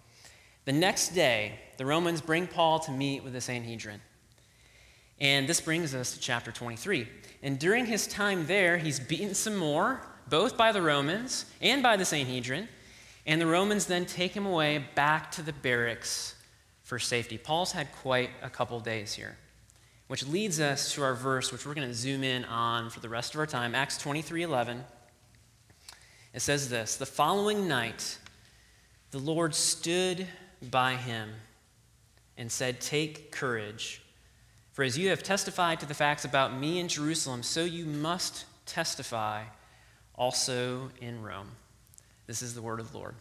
The 0.64 0.72
next 0.72 1.08
day, 1.10 1.58
the 1.76 1.86
Romans 1.86 2.20
bring 2.20 2.46
Paul 2.46 2.78
to 2.80 2.90
meet 2.90 3.24
with 3.24 3.32
the 3.32 3.40
Sanhedrin. 3.40 4.00
And 5.20 5.48
this 5.48 5.60
brings 5.60 5.94
us 5.94 6.14
to 6.14 6.20
chapter 6.20 6.50
23. 6.50 7.06
And 7.42 7.58
during 7.58 7.86
his 7.86 8.06
time 8.06 8.46
there, 8.46 8.78
he's 8.78 8.98
beaten 8.98 9.34
some 9.34 9.56
more, 9.56 10.00
both 10.28 10.56
by 10.56 10.72
the 10.72 10.82
Romans 10.82 11.46
and 11.60 11.82
by 11.82 11.96
the 11.96 12.04
Sanhedrin. 12.04 12.68
And 13.26 13.40
the 13.40 13.46
Romans 13.46 13.86
then 13.86 14.06
take 14.06 14.32
him 14.32 14.46
away 14.46 14.84
back 14.94 15.30
to 15.32 15.42
the 15.42 15.52
barracks 15.52 16.34
for 16.82 16.98
safety. 16.98 17.38
Paul's 17.38 17.72
had 17.72 17.92
quite 17.92 18.30
a 18.42 18.50
couple 18.50 18.80
days 18.80 19.14
here, 19.14 19.36
which 20.08 20.26
leads 20.26 20.58
us 20.58 20.92
to 20.94 21.02
our 21.02 21.14
verse, 21.14 21.52
which 21.52 21.66
we're 21.66 21.74
going 21.74 21.86
to 21.86 21.94
zoom 21.94 22.24
in 22.24 22.44
on 22.46 22.90
for 22.90 23.00
the 23.00 23.08
rest 23.08 23.34
of 23.34 23.40
our 23.40 23.46
time 23.46 23.74
Acts 23.74 23.98
23 23.98 24.42
11. 24.42 24.84
It 26.32 26.40
says 26.40 26.68
this 26.68 26.96
The 26.96 27.06
following 27.06 27.68
night, 27.68 28.18
The 29.10 29.18
Lord 29.18 29.54
stood 29.54 30.26
by 30.70 30.94
him 30.94 31.30
and 32.36 32.50
said, 32.50 32.80
Take 32.80 33.30
courage. 33.30 34.02
For 34.72 34.84
as 34.84 34.96
you 34.96 35.08
have 35.08 35.22
testified 35.22 35.80
to 35.80 35.86
the 35.86 35.94
facts 35.94 36.24
about 36.24 36.56
me 36.56 36.78
in 36.78 36.88
Jerusalem, 36.88 37.42
so 37.42 37.64
you 37.64 37.84
must 37.84 38.44
testify 38.66 39.44
also 40.14 40.90
in 41.00 41.22
Rome. 41.22 41.50
This 42.26 42.42
is 42.42 42.54
the 42.54 42.62
word 42.62 42.78
of 42.78 42.92
the 42.92 42.98
Lord. 42.98 43.14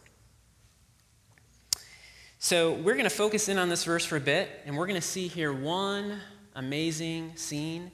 So, 2.38 2.72
we're 2.72 2.94
going 2.94 3.04
to 3.04 3.10
focus 3.10 3.50
in 3.50 3.58
on 3.58 3.68
this 3.68 3.84
verse 3.84 4.04
for 4.04 4.16
a 4.16 4.20
bit, 4.20 4.48
and 4.64 4.76
we're 4.76 4.86
going 4.86 5.00
to 5.00 5.06
see 5.06 5.28
here 5.28 5.52
one 5.52 6.18
amazing 6.54 7.32
scene 7.36 7.90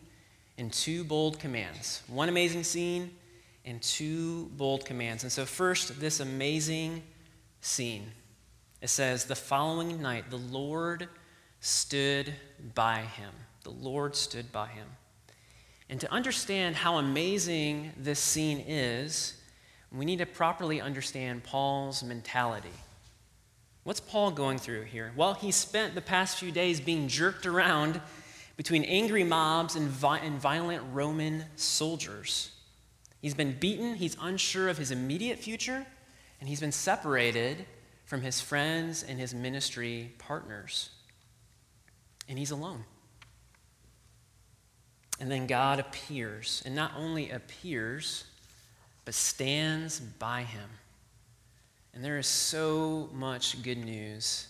and 0.56 0.72
two 0.72 1.02
bold 1.02 1.40
commands. 1.40 2.02
One 2.06 2.28
amazing 2.28 2.62
scene 2.62 3.10
and 3.64 3.82
two 3.82 4.44
bold 4.56 4.84
commands. 4.84 5.24
And 5.24 5.32
so, 5.32 5.44
first, 5.44 5.98
this 5.98 6.20
amazing 6.20 7.02
scene. 7.60 8.12
It 8.80 8.88
says, 8.88 9.24
The 9.24 9.34
following 9.34 10.00
night, 10.00 10.30
the 10.30 10.38
Lord 10.38 11.08
stood 11.60 12.32
by 12.74 13.00
him. 13.00 13.32
The 13.66 13.72
Lord 13.72 14.14
stood 14.14 14.52
by 14.52 14.68
him. 14.68 14.86
And 15.88 16.00
to 16.00 16.12
understand 16.12 16.76
how 16.76 16.98
amazing 16.98 17.90
this 17.96 18.20
scene 18.20 18.62
is, 18.64 19.34
we 19.90 20.04
need 20.04 20.20
to 20.20 20.26
properly 20.26 20.80
understand 20.80 21.42
Paul's 21.42 22.04
mentality. 22.04 22.70
What's 23.82 23.98
Paul 23.98 24.30
going 24.30 24.58
through 24.58 24.84
here? 24.84 25.10
Well, 25.16 25.34
he 25.34 25.50
spent 25.50 25.96
the 25.96 26.00
past 26.00 26.38
few 26.38 26.52
days 26.52 26.80
being 26.80 27.08
jerked 27.08 27.44
around 27.44 28.00
between 28.56 28.84
angry 28.84 29.24
mobs 29.24 29.74
and, 29.74 29.88
vi- 29.88 30.18
and 30.18 30.40
violent 30.40 30.84
Roman 30.92 31.46
soldiers. 31.56 32.52
He's 33.20 33.34
been 33.34 33.58
beaten, 33.58 33.96
he's 33.96 34.16
unsure 34.20 34.68
of 34.68 34.78
his 34.78 34.92
immediate 34.92 35.40
future, 35.40 35.84
and 36.38 36.48
he's 36.48 36.60
been 36.60 36.70
separated 36.70 37.66
from 38.04 38.22
his 38.22 38.40
friends 38.40 39.02
and 39.02 39.18
his 39.18 39.34
ministry 39.34 40.12
partners. 40.18 40.90
And 42.28 42.38
he's 42.38 42.52
alone. 42.52 42.84
And 45.18 45.30
then 45.30 45.46
God 45.46 45.80
appears, 45.80 46.62
and 46.66 46.74
not 46.74 46.92
only 46.96 47.30
appears, 47.30 48.24
but 49.04 49.14
stands 49.14 49.98
by 49.98 50.42
him. 50.42 50.68
And 51.94 52.04
there 52.04 52.18
is 52.18 52.26
so 52.26 53.08
much 53.14 53.62
good 53.62 53.78
news 53.78 54.48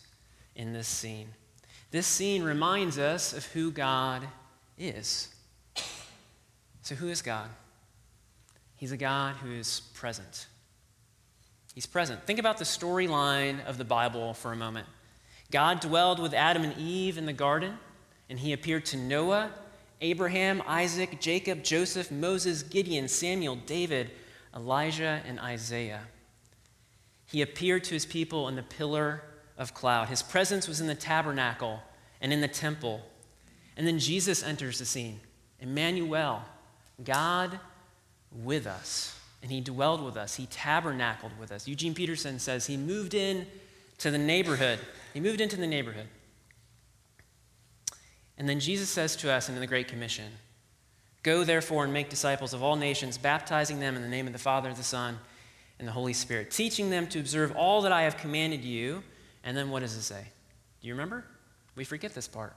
in 0.57 0.73
this 0.73 0.89
scene. 0.89 1.29
This 1.93 2.07
scene 2.07 2.43
reminds 2.43 2.99
us 2.99 3.33
of 3.33 3.45
who 3.47 3.71
God 3.71 4.27
is. 4.77 5.29
So, 6.83 6.95
who 6.95 7.09
is 7.09 7.23
God? 7.23 7.49
He's 8.77 8.93
a 8.93 8.97
God 8.97 9.37
who 9.37 9.53
is 9.53 9.81
present. 9.95 10.47
He's 11.75 11.87
present. 11.87 12.25
Think 12.25 12.39
about 12.39 12.59
the 12.59 12.65
storyline 12.65 13.65
of 13.67 13.79
the 13.79 13.85
Bible 13.85 14.35
for 14.35 14.53
a 14.53 14.57
moment. 14.57 14.87
God 15.51 15.81
dwelled 15.81 16.19
with 16.19 16.35
Adam 16.35 16.65
and 16.65 16.77
Eve 16.77 17.19
in 17.19 17.27
the 17.27 17.33
garden, 17.33 17.79
and 18.29 18.39
he 18.39 18.53
appeared 18.53 18.85
to 18.87 18.97
Noah, 18.97 19.51
Abraham, 20.01 20.63
Isaac, 20.67 21.21
Jacob, 21.21 21.63
Joseph, 21.63 22.11
Moses, 22.11 22.63
Gideon, 22.63 23.09
Samuel, 23.09 23.57
David, 23.57 24.11
Elijah, 24.55 25.23
and 25.27 25.41
Isaiah. 25.41 26.03
He 27.27 27.43
appeared 27.43 27.85
to 27.85 27.95
his 27.95 28.07
people 28.07 28.49
in 28.49 28.57
the 28.57 28.63
pillar 28.63 29.23
of 29.59 29.75
cloud. 29.75 30.09
His 30.09 30.23
presence 30.23 30.69
was 30.69 30.81
in 30.81 30.87
the 30.87 30.95
tabernacle 30.95 31.81
and 32.21 32.33
in 32.33 32.41
the 32.41 32.49
temple. 32.49 33.03
And 33.77 33.87
then 33.87 33.99
Jesus 33.99 34.43
enters 34.43 34.79
the 34.79 34.85
scene 34.85 35.21
Emmanuel, 35.61 36.43
God 37.03 37.59
with 38.31 38.67
us. 38.67 39.19
And 39.43 39.51
he 39.51 39.61
dwelled 39.61 40.03
with 40.03 40.17
us, 40.17 40.35
he 40.35 40.47
tabernacled 40.47 41.33
with 41.39 41.53
us. 41.53 41.69
Eugene 41.69 41.95
Peterson 41.95 42.39
says 42.39 42.67
he 42.67 42.77
moved 42.77 43.15
in 43.15 43.47
to 43.99 44.11
the 44.11 44.19
neighborhood. 44.19 44.79
He 45.15 45.21
moved 45.21 45.41
into 45.41 45.57
the 45.57 45.67
neighborhood. 45.67 46.09
And 48.39 48.49
then 48.49 48.61
Jesus 48.61 48.89
says 48.89 49.17
to 49.17 49.33
us 49.33 49.49
in 49.49 49.59
the 49.59 49.67
Great 49.67 49.89
Commission 49.89 50.31
Go 51.23 51.43
therefore 51.43 51.83
and 51.83 51.93
make 51.93 52.09
disciples 52.09 52.55
of 52.55 52.63
all 52.63 52.77
nations, 52.77 53.19
baptizing 53.19 53.81
them 53.81 53.97
in 53.97 54.03
the 54.03 54.09
name 54.09 54.29
of 54.29 54.33
the 54.33 54.39
Father, 54.39 54.73
the 54.73 54.85
Son, 54.85 55.19
and 55.79 55.89
the 55.89 55.93
Holy 55.93 56.13
Spirit, 56.13 56.53
teaching 56.53 56.89
them 56.89 57.09
to 57.09 57.19
observe 57.19 57.51
all 57.57 57.83
that 57.83 57.91
I 57.91 58.03
have 58.03 58.17
commanded 58.17 58.63
you. 58.63 59.03
And 59.43 59.57
then 59.57 59.71
what 59.71 59.81
does 59.81 59.97
it 59.97 60.03
say? 60.03 60.25
Do 60.81 60.87
you 60.87 60.95
remember? 60.95 61.25
We 61.75 61.85
forget 61.85 62.15
this 62.15 62.29
part. 62.29 62.55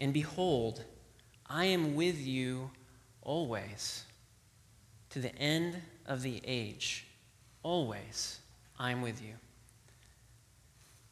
And 0.00 0.12
behold, 0.12 0.82
I 1.48 1.66
am 1.66 1.94
with 1.94 2.20
you 2.20 2.70
always 3.22 4.04
to 5.10 5.20
the 5.20 5.34
end 5.36 5.80
of 6.04 6.22
the 6.22 6.40
age. 6.44 7.06
Always, 7.62 8.40
I 8.78 8.90
am 8.90 9.02
with 9.02 9.22
you. 9.22 9.34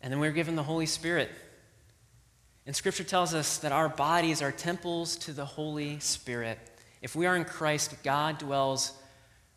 And 0.03 0.13
then 0.13 0.21
we're 0.21 0.33
given 0.33 0.57
the 0.57 0.63
Holy 0.63 0.87
Spirit. 0.87 1.31
And 2.67 2.75
Scripture 2.75 3.05
tells 3.05 3.35
us 3.35 3.59
that 3.59 3.73
our 3.73 3.89
bodies 3.89 4.41
are 4.41 4.53
temples 4.53 5.17
to 5.17 5.33
the 5.33 5.45
Holy 5.45 5.99
Spirit. 6.01 6.59
If 7.03 7.15
we 7.15 7.27
are 7.27 7.37
in 7.37 7.45
Christ, 7.45 7.95
God 8.03 8.39
dwells 8.39 8.93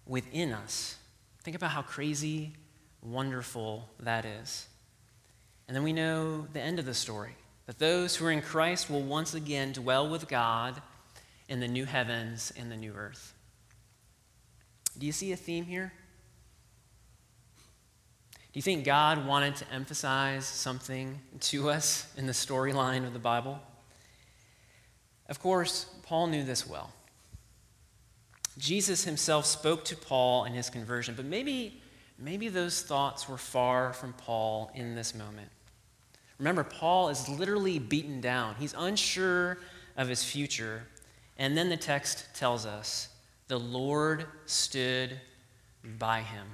within 0.06 0.52
us. 0.52 0.98
Think 1.44 1.56
about 1.56 1.72
how 1.72 1.82
crazy, 1.82 2.54
wonderful 3.02 3.88
that 4.02 4.26
is. 4.26 4.68
And 5.68 5.76
then 5.76 5.84
we 5.84 5.94
know 5.94 6.48
the 6.52 6.62
end 6.62 6.80
of 6.80 6.86
the 6.86 6.94
story 6.94 7.36
that 7.66 7.80
those 7.80 8.16
who 8.16 8.26
are 8.26 8.32
in 8.32 8.42
Christ 8.42 8.90
will 8.90 9.02
once 9.02 9.34
again 9.34 9.74
dwell 9.74 10.10
with 10.10 10.28
God 10.28 10.82
in 11.50 11.60
the 11.60 11.68
new 11.68 11.86
heavens 11.86 12.52
and 12.58 12.72
the 12.72 12.78
new 12.78 12.94
earth. 12.94 13.34
Do 14.98 15.06
you 15.06 15.12
see 15.12 15.32
a 15.32 15.36
theme 15.36 15.66
here? 15.66 15.94
You 18.58 18.64
think 18.64 18.86
God 18.86 19.28
wanted 19.28 19.56
to 19.58 19.72
emphasize 19.72 20.44
something 20.44 21.22
to 21.42 21.70
us 21.70 22.12
in 22.18 22.26
the 22.26 22.34
storyline 22.34 23.06
of 23.06 23.14
the 23.14 23.20
Bible? 23.20 23.60
Of 25.30 25.40
course, 25.40 25.86
Paul 26.02 26.26
knew 26.26 26.44
this 26.44 26.66
well. 26.66 26.90
Jesus 28.58 29.04
himself 29.04 29.46
spoke 29.46 29.86
to 29.86 29.96
Paul 29.96 30.46
in 30.46 30.54
his 30.54 30.72
conversion, 30.72 31.14
but 31.14 31.26
maybe, 31.26 31.84
maybe 32.18 32.50
those 32.50 32.82
thoughts 32.82 33.30
were 33.30 33.38
far 33.38 33.94
from 33.94 34.14
Paul 34.14 34.72
in 34.74 34.96
this 34.96 35.14
moment. 35.14 35.52
Remember, 36.40 36.64
Paul 36.64 37.10
is 37.10 37.30
literally 37.30 37.78
beaten 37.78 38.22
down. 38.22 38.56
He's 38.56 38.74
unsure 38.76 39.60
of 39.98 40.08
his 40.08 40.24
future. 40.24 40.82
And 41.38 41.56
then 41.56 41.70
the 41.70 41.78
text 41.78 42.26
tells 42.34 42.66
us 42.66 43.10
the 43.50 43.60
Lord 43.60 44.26
stood 44.48 45.22
by 46.00 46.22
him. 46.22 46.48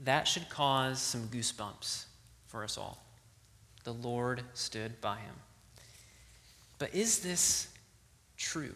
That 0.00 0.28
should 0.28 0.48
cause 0.48 1.00
some 1.00 1.28
goosebumps 1.28 2.04
for 2.46 2.64
us 2.64 2.76
all. 2.76 3.02
The 3.84 3.94
Lord 3.94 4.42
stood 4.54 5.00
by 5.00 5.16
him. 5.16 5.34
But 6.78 6.94
is 6.94 7.20
this 7.20 7.68
true? 8.36 8.74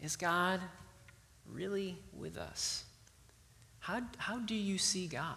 Is 0.00 0.16
God 0.16 0.60
really 1.52 1.96
with 2.16 2.36
us? 2.36 2.84
How, 3.80 4.02
how 4.18 4.38
do 4.38 4.54
you 4.54 4.78
see 4.78 5.06
God? 5.06 5.36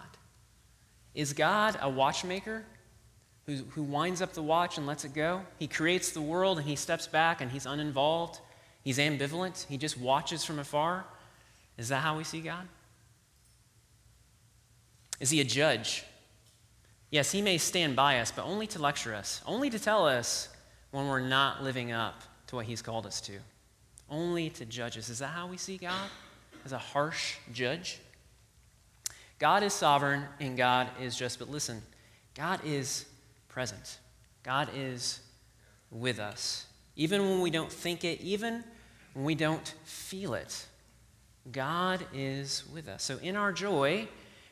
Is 1.16 1.34
God 1.34 1.78
a 1.82 1.90
watchmaker 1.90 2.64
who, 3.46 3.56
who 3.72 3.84
winds 3.84 4.22
up 4.22 4.34
the 4.34 4.44
watch 4.44 4.78
and 4.78 4.86
lets 4.86 5.06
it 5.06 5.14
go? 5.14 5.42
He 5.58 5.68
creates 5.68 6.12
the 6.12 6.22
world 6.22 6.60
and 6.60 6.68
he 6.68 6.76
steps 6.76 7.08
back 7.08 7.42
and 7.42 7.50
he's 7.50 7.66
uninvolved. 7.66 8.40
He's 8.84 9.00
ambivalent. 9.00 9.66
He 9.68 9.78
just 9.78 9.98
watches 9.98 10.44
from 10.44 10.60
afar. 10.60 11.06
Is 11.78 11.90
that 11.90 12.02
how 12.02 12.18
we 12.18 12.24
see 12.24 12.42
God? 12.42 12.68
Is 15.20 15.30
he 15.30 15.42
a 15.42 15.44
judge? 15.44 16.04
Yes, 17.12 17.32
he 17.32 17.42
may 17.42 17.58
stand 17.58 17.96
by 17.96 18.20
us, 18.20 18.32
but 18.32 18.46
only 18.46 18.68
to 18.68 18.80
lecture 18.80 19.14
us, 19.14 19.42
only 19.46 19.70
to 19.70 19.80
tell 19.80 20.06
us 20.06 20.50
when 20.92 21.08
we're 21.08 21.20
not 21.20 21.64
living 21.64 21.92
up 21.92 22.22
to 22.48 22.56
what 22.56 22.66
he's 22.66 22.82
called 22.82 23.06
us 23.06 23.22
to, 23.22 23.34
only 24.10 24.50
to 24.52 24.66
judge 24.66 24.98
us. 24.98 25.10
Is 25.10 25.20
that 25.20 25.28
how 25.28 25.48
we 25.48 25.58
see 25.58 25.78
God? 25.78 26.10
As 26.66 26.72
a 26.72 26.78
harsh 26.78 27.36
judge? 27.54 28.00
God 29.40 29.64
is 29.64 29.74
sovereign 29.74 30.24
and 30.40 30.58
God 30.58 30.88
is 31.02 31.16
just. 31.16 31.40
But 31.40 31.50
listen, 31.50 31.82
God 32.36 32.60
is 32.66 33.06
present. 33.50 34.00
God 34.44 34.70
is 34.76 35.20
with 35.92 36.20
us. 36.20 36.66
Even 36.96 37.22
when 37.22 37.42
we 37.42 37.50
don't 37.50 37.72
think 37.72 38.04
it, 38.04 38.22
even 38.22 38.64
when 39.14 39.26
we 39.26 39.36
don't 39.36 39.74
feel 39.84 40.34
it, 40.34 40.66
God 41.52 42.06
is 42.14 42.64
with 42.74 42.88
us. 42.88 43.04
So 43.04 43.18
in 43.18 43.36
our 43.36 43.52
joy, 43.52 44.08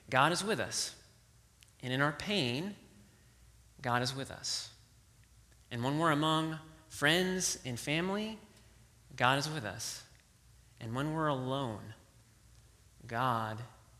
God 0.09 0.31
is 0.31 0.43
with 0.43 0.59
us. 0.59 0.95
And 1.81 1.91
in 1.91 2.01
our 2.01 2.13
pain, 2.13 2.75
God 3.81 4.01
is 4.01 4.15
with 4.15 4.31
us. 4.31 4.69
And 5.71 5.83
when 5.83 5.97
we're 5.97 6.11
among 6.11 6.59
friends 6.87 7.59
and 7.65 7.79
family, 7.79 8.37
God 9.15 9.39
is 9.39 9.49
with 9.49 9.65
us. 9.65 10.03
And 10.79 10.95
when 10.95 11.13
we're 11.13 11.27
alone, 11.27 11.93
God 13.07 13.59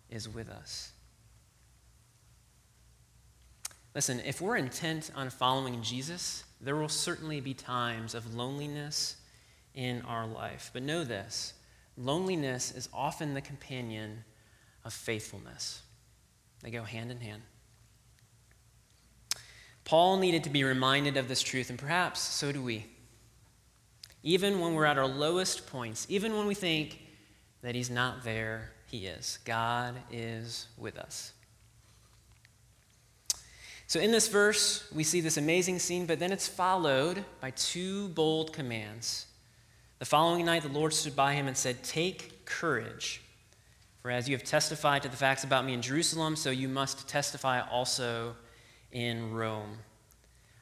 is 0.10 0.28
with 0.28 0.50
us. 0.50 0.92
Listen, 3.96 4.20
if 4.26 4.42
we're 4.42 4.58
intent 4.58 5.12
on 5.16 5.30
following 5.30 5.82
Jesus, 5.84 6.44
there 6.60 6.76
will 6.76 6.90
certainly 6.90 7.42
be 7.42 7.54
times 7.54 8.16
of 8.16 8.34
loneliness 8.34 9.18
in 9.76 10.02
our 10.04 10.26
life. 10.26 10.72
But 10.74 10.84
know 10.84 11.04
this 11.04 11.54
loneliness 11.96 12.72
is 12.72 12.90
often 12.92 13.36
the 13.36 13.42
companion 13.42 14.24
of 14.84 14.94
faithfulness. 14.94 15.83
They 16.64 16.72
go 16.72 16.84
hand 16.84 17.12
in 17.12 17.20
hand. 17.20 17.42
Paul 19.86 20.18
needed 20.18 20.46
to 20.46 20.50
be 20.50 20.64
reminded 20.64 21.18
of 21.18 21.28
this 21.28 21.42
truth, 21.42 21.70
and 21.70 21.78
perhaps 21.78 22.20
so 22.22 22.52
do 22.52 22.62
we. 22.62 22.86
Even 24.24 24.60
when 24.62 24.74
we're 24.74 24.86
at 24.86 24.98
our 24.98 25.08
lowest 25.08 25.68
points, 25.68 26.08
even 26.10 26.36
when 26.36 26.48
we 26.48 26.56
think 26.56 27.00
that 27.62 27.76
He's 27.76 27.90
not 27.90 28.24
there, 28.24 28.72
He 28.88 29.06
is. 29.06 29.40
God 29.44 29.96
is 30.10 30.68
with 30.78 30.98
us. 30.98 31.34
So, 33.88 34.00
in 34.00 34.12
this 34.12 34.30
verse, 34.30 34.90
we 34.94 35.04
see 35.04 35.22
this 35.22 35.38
amazing 35.38 35.80
scene, 35.80 36.06
but 36.06 36.18
then 36.18 36.32
it's 36.32 36.48
followed 36.48 37.26
by 37.42 37.52
two 37.52 38.08
bold 38.10 38.54
commands. 38.54 39.28
The 40.00 40.06
following 40.06 40.46
night, 40.46 40.64
the 40.64 40.70
Lord 40.70 40.94
stood 40.94 41.16
by 41.16 41.34
him 41.34 41.48
and 41.48 41.56
said, 41.56 41.84
Take 41.84 42.46
courage, 42.46 43.22
for 44.04 44.12
as 44.12 44.28
you 44.28 44.36
have 44.36 44.44
testified 44.44 45.02
to 45.02 45.08
the 45.08 45.16
facts 45.16 45.46
about 45.46 45.66
me 45.66 45.74
in 45.74 45.82
Jerusalem, 45.82 46.36
so 46.36 46.50
you 46.50 46.68
must 46.68 47.08
testify 47.08 47.62
also 47.62 48.36
in 48.92 49.34
Rome. 49.34 49.78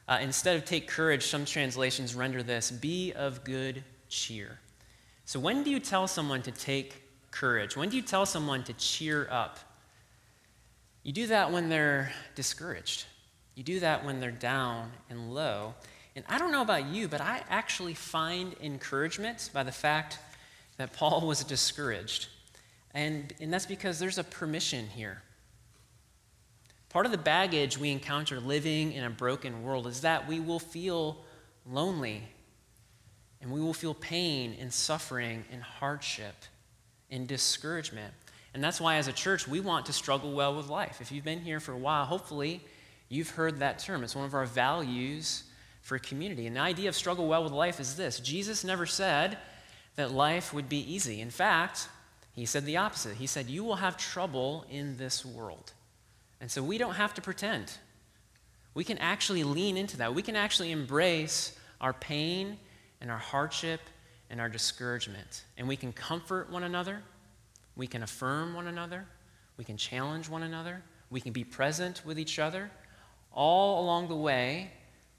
Uh, 0.06 0.20
instead 0.22 0.56
of 0.56 0.64
take 0.64 0.86
courage, 0.86 1.26
some 1.26 1.44
translations 1.44 2.14
render 2.14 2.44
this 2.44 2.70
be 2.70 3.12
of 3.12 3.42
good 3.42 3.82
cheer. 4.08 4.60
So, 5.24 5.40
when 5.40 5.64
do 5.64 5.70
you 5.70 5.80
tell 5.80 6.06
someone 6.06 6.42
to 6.42 6.52
take 6.52 7.02
courage? 7.32 7.76
When 7.76 7.88
do 7.88 7.96
you 7.96 8.02
tell 8.02 8.26
someone 8.26 8.62
to 8.62 8.72
cheer 8.74 9.26
up? 9.28 9.58
You 11.02 11.12
do 11.12 11.26
that 11.26 11.50
when 11.50 11.68
they're 11.68 12.12
discouraged. 12.36 13.06
You 13.56 13.64
do 13.64 13.80
that 13.80 14.04
when 14.04 14.20
they're 14.20 14.30
down 14.30 14.92
and 15.10 15.34
low. 15.34 15.74
And 16.14 16.24
I 16.28 16.38
don't 16.38 16.52
know 16.52 16.62
about 16.62 16.86
you, 16.86 17.08
but 17.08 17.20
I 17.20 17.42
actually 17.50 17.94
find 17.94 18.54
encouragement 18.62 19.50
by 19.52 19.64
the 19.64 19.72
fact 19.72 20.18
that 20.76 20.92
Paul 20.92 21.26
was 21.26 21.42
discouraged. 21.42 22.28
And, 22.94 23.32
and 23.40 23.52
that's 23.52 23.66
because 23.66 23.98
there's 23.98 24.18
a 24.18 24.24
permission 24.24 24.86
here. 24.86 25.22
Part 26.88 27.06
of 27.06 27.12
the 27.12 27.18
baggage 27.18 27.78
we 27.78 27.90
encounter 27.90 28.38
living 28.38 28.92
in 28.92 29.04
a 29.04 29.10
broken 29.10 29.62
world 29.62 29.86
is 29.86 30.02
that 30.02 30.28
we 30.28 30.40
will 30.40 30.58
feel 30.58 31.24
lonely 31.66 32.22
and 33.40 33.50
we 33.50 33.60
will 33.60 33.74
feel 33.74 33.94
pain 33.94 34.56
and 34.60 34.72
suffering 34.72 35.44
and 35.50 35.62
hardship 35.62 36.34
and 37.10 37.26
discouragement. 37.26 38.12
And 38.54 38.62
that's 38.62 38.80
why, 38.80 38.96
as 38.96 39.08
a 39.08 39.12
church, 39.12 39.48
we 39.48 39.60
want 39.60 39.86
to 39.86 39.92
struggle 39.92 40.32
well 40.32 40.54
with 40.54 40.68
life. 40.68 41.00
If 41.00 41.10
you've 41.10 41.24
been 41.24 41.40
here 41.40 41.60
for 41.60 41.72
a 41.72 41.78
while, 41.78 42.04
hopefully 42.04 42.60
you've 43.08 43.30
heard 43.30 43.58
that 43.60 43.78
term. 43.78 44.04
It's 44.04 44.14
one 44.14 44.26
of 44.26 44.34
our 44.34 44.44
values 44.44 45.44
for 45.80 45.98
community. 45.98 46.46
And 46.46 46.56
the 46.56 46.60
idea 46.60 46.88
of 46.88 46.94
struggle 46.94 47.26
well 47.26 47.42
with 47.42 47.52
life 47.52 47.80
is 47.80 47.96
this 47.96 48.20
Jesus 48.20 48.64
never 48.64 48.86
said 48.86 49.38
that 49.96 50.12
life 50.12 50.52
would 50.52 50.68
be 50.68 50.92
easy. 50.92 51.20
In 51.20 51.30
fact, 51.30 51.88
he 52.34 52.46
said 52.46 52.64
the 52.64 52.78
opposite. 52.78 53.16
He 53.16 53.26
said, 53.26 53.48
You 53.48 53.64
will 53.64 53.76
have 53.76 53.96
trouble 53.96 54.64
in 54.70 54.96
this 54.96 55.24
world. 55.24 55.72
And 56.40 56.50
so 56.50 56.62
we 56.62 56.78
don't 56.78 56.94
have 56.94 57.14
to 57.14 57.20
pretend. 57.20 57.72
We 58.74 58.84
can 58.84 58.98
actually 58.98 59.44
lean 59.44 59.76
into 59.76 59.98
that. 59.98 60.14
We 60.14 60.22
can 60.22 60.34
actually 60.34 60.72
embrace 60.72 61.56
our 61.80 61.92
pain 61.92 62.58
and 63.00 63.10
our 63.10 63.18
hardship 63.18 63.80
and 64.30 64.40
our 64.40 64.48
discouragement. 64.48 65.44
And 65.58 65.68
we 65.68 65.76
can 65.76 65.92
comfort 65.92 66.50
one 66.50 66.64
another. 66.64 67.02
We 67.76 67.86
can 67.86 68.02
affirm 68.02 68.54
one 68.54 68.66
another. 68.66 69.06
We 69.58 69.64
can 69.64 69.76
challenge 69.76 70.28
one 70.28 70.42
another. 70.42 70.82
We 71.10 71.20
can 71.20 71.32
be 71.32 71.44
present 71.44 72.02
with 72.06 72.18
each 72.18 72.38
other, 72.38 72.70
all 73.32 73.84
along 73.84 74.08
the 74.08 74.16
way, 74.16 74.70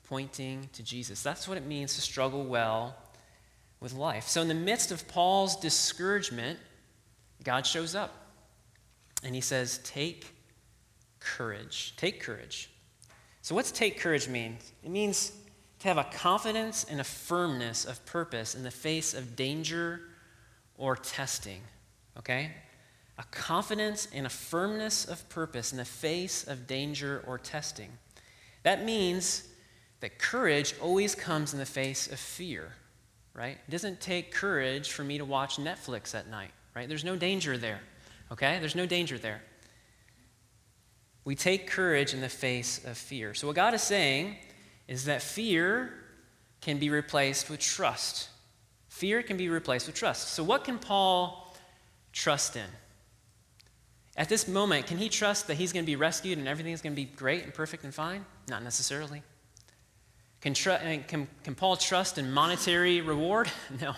pointing 0.05 0.67
to 0.73 0.81
Jesus. 0.81 1.21
That's 1.21 1.47
what 1.47 1.57
it 1.57 1.65
means 1.65 1.93
to 1.95 2.01
struggle 2.01 2.43
well 2.43 2.95
with 3.79 3.93
life. 3.93 4.27
So, 4.27 4.41
in 4.41 4.47
the 4.47 4.55
midst 4.55 4.91
of 4.91 5.07
Paul's 5.07 5.55
discouragement, 5.55 6.57
God 7.43 7.65
shows 7.65 7.95
up 7.95 8.11
and 9.23 9.35
he 9.35 9.41
says, 9.41 9.79
Take 9.83 10.33
courage. 11.19 11.93
Take 11.97 12.21
courage. 12.21 12.69
So, 13.41 13.55
what's 13.55 13.71
take 13.71 13.99
courage 13.99 14.27
mean? 14.27 14.57
It 14.83 14.89
means 14.89 15.33
to 15.79 15.87
have 15.87 15.97
a 15.97 16.05
confidence 16.05 16.85
and 16.89 17.01
a 17.01 17.03
firmness 17.03 17.85
of 17.85 18.05
purpose 18.05 18.55
in 18.55 18.63
the 18.63 18.71
face 18.71 19.13
of 19.13 19.35
danger 19.35 20.01
or 20.77 20.95
testing. 20.95 21.61
Okay? 22.17 22.51
A 23.17 23.23
confidence 23.31 24.07
and 24.13 24.25
a 24.25 24.29
firmness 24.29 25.05
of 25.05 25.27
purpose 25.29 25.71
in 25.71 25.77
the 25.77 25.85
face 25.85 26.47
of 26.47 26.67
danger 26.67 27.23
or 27.27 27.37
testing. 27.37 27.89
That 28.63 28.85
means 28.85 29.47
that 29.99 30.19
courage 30.19 30.73
always 30.81 31.15
comes 31.15 31.53
in 31.53 31.59
the 31.59 31.65
face 31.65 32.11
of 32.11 32.19
fear, 32.19 32.73
right? 33.33 33.57
It 33.67 33.71
doesn't 33.71 34.01
take 34.01 34.33
courage 34.33 34.91
for 34.91 35.03
me 35.03 35.17
to 35.17 35.25
watch 35.25 35.57
Netflix 35.57 36.15
at 36.15 36.27
night, 36.27 36.51
right? 36.75 36.87
There's 36.87 37.03
no 37.03 37.15
danger 37.15 37.57
there, 37.57 37.79
okay? 38.31 38.59
There's 38.59 38.75
no 38.75 38.85
danger 38.85 39.17
there. 39.17 39.41
We 41.25 41.35
take 41.35 41.67
courage 41.67 42.13
in 42.13 42.21
the 42.21 42.29
face 42.29 42.83
of 42.85 42.97
fear. 42.97 43.33
So, 43.33 43.47
what 43.47 43.55
God 43.55 43.73
is 43.73 43.81
saying 43.81 44.35
is 44.87 45.05
that 45.05 45.21
fear 45.21 45.93
can 46.61 46.79
be 46.79 46.89
replaced 46.89 47.49
with 47.49 47.59
trust. 47.59 48.29
Fear 48.89 49.23
can 49.23 49.37
be 49.37 49.49
replaced 49.49 49.87
with 49.87 49.95
trust. 49.95 50.29
So, 50.29 50.43
what 50.43 50.65
can 50.65 50.79
Paul 50.79 51.55
trust 52.11 52.55
in? 52.55 52.69
At 54.15 54.29
this 54.29 54.47
moment, 54.47 54.85
can 54.85 54.97
he 54.97 55.09
trust 55.09 55.47
that 55.47 55.55
he's 55.55 55.73
going 55.73 55.83
to 55.83 55.89
be 55.89 55.95
rescued 55.95 56.37
and 56.37 56.47
everything 56.47 56.73
is 56.73 56.81
going 56.81 56.93
to 56.93 57.01
be 57.01 57.05
great 57.05 57.43
and 57.43 57.53
perfect 57.53 57.83
and 57.83 57.93
fine? 57.93 58.25
Not 58.47 58.63
necessarily. 58.63 59.23
Can, 60.41 60.53
tr- 60.53 60.71
can, 61.07 61.27
can 61.43 61.55
Paul 61.55 61.77
trust 61.77 62.17
in 62.17 62.31
monetary 62.31 63.01
reward? 63.01 63.49
No, 63.81 63.93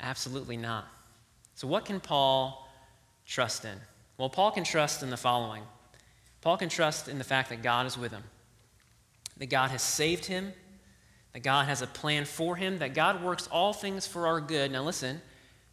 absolutely 0.00 0.56
not. 0.56 0.88
So, 1.60 1.68
what 1.68 1.84
can 1.84 2.00
Paul 2.00 2.66
trust 3.26 3.66
in? 3.66 3.76
Well, 4.16 4.30
Paul 4.30 4.50
can 4.50 4.64
trust 4.64 5.02
in 5.02 5.10
the 5.10 5.18
following 5.18 5.62
Paul 6.40 6.56
can 6.56 6.70
trust 6.70 7.06
in 7.06 7.18
the 7.18 7.24
fact 7.24 7.50
that 7.50 7.62
God 7.62 7.84
is 7.84 7.98
with 7.98 8.12
him, 8.12 8.22
that 9.36 9.50
God 9.50 9.70
has 9.70 9.82
saved 9.82 10.24
him, 10.24 10.54
that 11.34 11.40
God 11.40 11.68
has 11.68 11.82
a 11.82 11.86
plan 11.86 12.24
for 12.24 12.56
him, 12.56 12.78
that 12.78 12.94
God 12.94 13.22
works 13.22 13.46
all 13.48 13.74
things 13.74 14.06
for 14.06 14.26
our 14.26 14.40
good. 14.40 14.72
Now, 14.72 14.82
listen, 14.84 15.20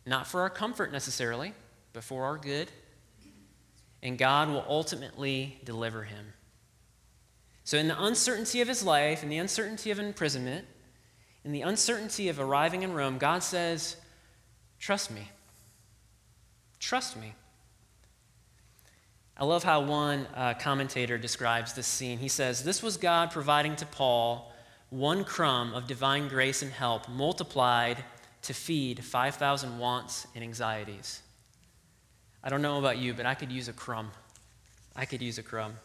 not 0.05 0.27
for 0.27 0.41
our 0.41 0.49
comfort 0.49 0.91
necessarily, 0.91 1.53
but 1.93 2.03
for 2.03 2.25
our 2.25 2.35
good. 2.35 2.69
And 4.03 4.17
God 4.17 4.49
will 4.49 4.65
ultimately 4.67 5.57
deliver 5.63 6.03
him. 6.03 6.33
So, 7.63 7.77
in 7.77 7.87
the 7.87 8.03
uncertainty 8.03 8.59
of 8.59 8.67
his 8.67 8.83
life, 8.83 9.23
in 9.23 9.29
the 9.29 9.37
uncertainty 9.37 9.91
of 9.91 9.99
imprisonment, 9.99 10.67
in 11.45 11.53
the 11.53 11.61
uncertainty 11.61 12.27
of 12.27 12.41
arriving 12.41 12.83
in 12.83 12.91
Rome, 12.91 13.17
God 13.17 13.41
says, 13.41 13.95
Trust 14.79 15.11
me. 15.11 15.29
Trust 16.79 17.17
me. 17.17 17.33
I 19.39 19.45
love 19.45 19.63
how 19.63 19.81
one 19.81 20.27
uh, 20.35 20.55
commentator 20.55 21.17
describes 21.17 21.73
this 21.73 21.85
scene. 21.85 22.17
He 22.17 22.27
says, 22.27 22.63
This 22.63 22.81
was 22.81 22.97
God 22.97 23.31
providing 23.31 23.75
to 23.77 23.85
Paul 23.85 24.51
one 24.89 25.23
crumb 25.23 25.73
of 25.73 25.85
divine 25.85 26.27
grace 26.27 26.61
and 26.61 26.71
help 26.71 27.07
multiplied 27.07 28.03
to 28.43 28.53
feed 28.53 29.03
5,000 29.03 29.77
wants 29.77 30.25
and 30.33 30.43
anxieties. 30.43 31.21
I 32.43 32.49
don't 32.49 32.61
know 32.61 32.79
about 32.79 32.97
you, 32.97 33.13
but 33.13 33.25
I 33.25 33.35
could 33.35 33.51
use 33.51 33.67
a 33.67 33.73
crumb. 33.73 34.11
I 34.95 35.05
could 35.05 35.21
use 35.21 35.37
a 35.37 35.43
crumb. 35.43 35.75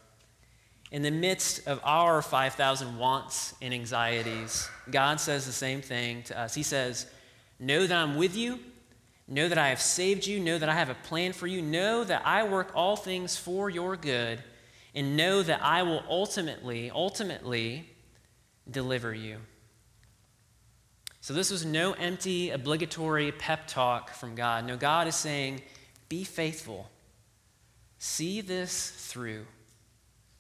In 0.90 1.02
the 1.02 1.11
midst 1.11 1.66
of 1.66 1.81
our 1.85 2.22
5,000 2.22 2.98
wants 2.98 3.55
and 3.61 3.74
anxieties, 3.74 4.68
God 4.90 5.20
says 5.20 5.44
the 5.44 5.52
same 5.52 5.83
thing 5.83 6.22
to 6.24 6.38
us. 6.38 6.55
He 6.55 6.62
says, 6.62 7.07
Know 7.59 7.87
that 7.87 7.96
I'm 7.96 8.16
with 8.16 8.37
you 8.37 8.61
Know 9.28 9.48
that 9.48 9.58
I 9.58 9.68
have 9.68 9.80
saved 9.80 10.26
you. 10.26 10.40
Know 10.40 10.58
that 10.58 10.68
I 10.68 10.74
have 10.74 10.90
a 10.90 10.94
plan 10.94 11.32
for 11.32 11.46
you. 11.46 11.62
Know 11.62 12.04
that 12.04 12.22
I 12.26 12.44
work 12.44 12.72
all 12.74 12.96
things 12.96 13.37
for 13.37 13.70
your 13.70 13.96
good. 13.96 14.42
And 14.94 15.16
know 15.16 15.42
that 15.42 15.62
I 15.62 15.82
will 15.85 16.02
ultimately, 16.08 16.90
ultimately 16.90 17.88
deliver 18.70 19.14
you. 19.14 19.38
So, 21.22 21.32
this 21.35 21.52
was 21.52 21.64
no 21.64 21.92
empty, 21.92 22.50
obligatory 22.50 23.30
pep 23.30 23.68
talk 23.68 24.11
from 24.11 24.35
God. 24.35 24.66
No, 24.66 24.76
God 24.76 25.06
is 25.06 25.14
saying, 25.14 25.62
be 26.08 26.24
faithful. 26.24 26.90
See 27.98 28.40
this 28.40 28.90
through. 28.90 29.46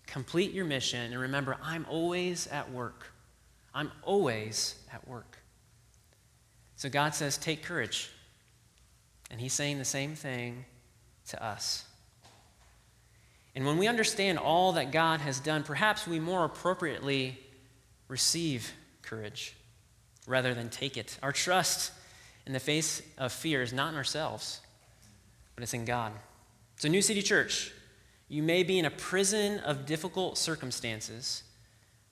Complete 0.08 0.52
your 0.52 0.64
mission. 0.64 1.12
And 1.12 1.20
remember, 1.20 1.56
I'm 1.62 1.86
always 1.88 2.48
at 2.48 2.70
work. 2.72 3.06
I'm 3.72 3.92
always 4.02 4.74
at 4.92 5.06
work. 5.06 5.38
So, 6.74 6.88
God 6.88 7.14
says, 7.14 7.38
take 7.38 7.62
courage. 7.62 8.10
And 9.32 9.40
he's 9.40 9.54
saying 9.54 9.78
the 9.78 9.84
same 9.84 10.14
thing 10.14 10.66
to 11.28 11.42
us. 11.42 11.86
And 13.54 13.66
when 13.66 13.78
we 13.78 13.88
understand 13.88 14.38
all 14.38 14.72
that 14.72 14.92
God 14.92 15.20
has 15.20 15.40
done, 15.40 15.62
perhaps 15.62 16.06
we 16.06 16.20
more 16.20 16.44
appropriately 16.44 17.38
receive 18.08 18.72
courage 19.02 19.56
rather 20.26 20.54
than 20.54 20.68
take 20.68 20.96
it. 20.96 21.18
Our 21.22 21.32
trust 21.32 21.92
in 22.46 22.52
the 22.52 22.60
face 22.60 23.02
of 23.18 23.32
fear 23.32 23.62
is 23.62 23.72
not 23.72 23.92
in 23.92 23.96
ourselves, 23.96 24.60
but 25.54 25.62
it's 25.62 25.74
in 25.74 25.84
God. 25.84 26.12
So, 26.76 26.88
New 26.88 27.02
City 27.02 27.22
Church, 27.22 27.72
you 28.28 28.42
may 28.42 28.62
be 28.62 28.78
in 28.78 28.84
a 28.84 28.90
prison 28.90 29.60
of 29.60 29.86
difficult 29.86 30.38
circumstances, 30.38 31.42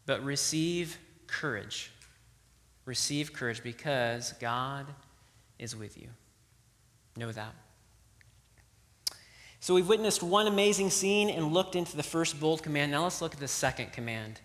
but 0.06 0.22
receive 0.22 0.98
courage. 1.26 1.90
Receive 2.85 3.33
courage 3.33 3.62
because 3.62 4.33
God 4.40 4.87
is 5.59 5.76
with 5.76 5.96
you. 5.98 6.09
Know 7.16 7.33
that. 7.33 7.55
So 9.62 9.75
we've 9.75 9.88
witnessed 9.88 10.23
one 10.23 10.46
amazing 10.46 10.88
scene 10.88 11.29
and 11.29 11.53
looked 11.53 11.77
into 11.77 11.96
the 11.96 12.03
first 12.03 12.40
bold 12.40 12.62
command. 12.62 12.92
Now 12.92 13.03
let's 13.03 13.20
look 13.20 13.35
at 13.35 13.40
the 13.40 13.49
second 13.49 13.92
command. 13.92 14.40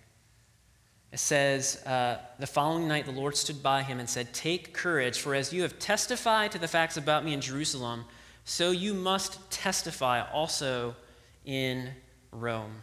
It 1.14 1.20
says, 1.20 1.82
uh, 1.86 2.18
The 2.40 2.48
following 2.48 2.90
night 2.90 3.06
the 3.06 3.14
Lord 3.14 3.38
stood 3.38 3.64
by 3.64 3.84
him 3.84 4.00
and 4.00 4.10
said, 4.10 4.34
Take 4.34 4.74
courage, 4.74 5.20
for 5.20 5.34
as 5.34 5.54
you 5.54 5.62
have 5.62 5.80
testified 5.80 6.52
to 6.52 6.60
the 6.60 6.68
facts 6.68 6.98
about 6.98 7.24
me 7.24 7.34
in 7.34 7.40
Jerusalem, 7.40 8.04
so 8.44 8.72
you 8.72 8.94
must 8.94 9.50
testify 9.50 10.22
also 10.22 10.96
in 11.46 11.92
Rome. 12.34 12.82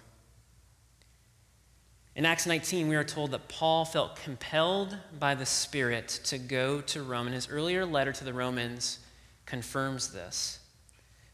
In 2.17 2.25
Acts 2.25 2.47
19, 2.47 2.89
we 2.89 2.97
are 2.97 3.05
told 3.05 3.33
that 3.33 3.49
Paul 3.49 3.85
felt 3.85 4.17
compelled 4.17 4.97
by 5.19 5.35
the 5.35 5.47
Spirit 5.47 6.09
to 6.25 6.39
go 6.39 6.81
to 6.81 7.03
Rome, 7.03 7.27
In 7.27 7.35
his 7.35 7.49
earlier 7.51 7.85
letter 7.85 8.13
to 8.13 8.25
the 8.25 8.33
Romans 8.33 8.99
confirms 9.47 10.13
this. 10.13 10.61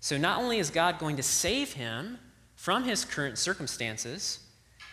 So, 0.00 0.16
not 0.16 0.40
only 0.40 0.58
is 0.58 0.70
God 0.70 0.98
going 0.98 1.16
to 1.16 1.22
save 1.22 1.72
him 1.72 2.18
from 2.54 2.84
his 2.84 3.04
current 3.04 3.38
circumstances, 3.38 4.40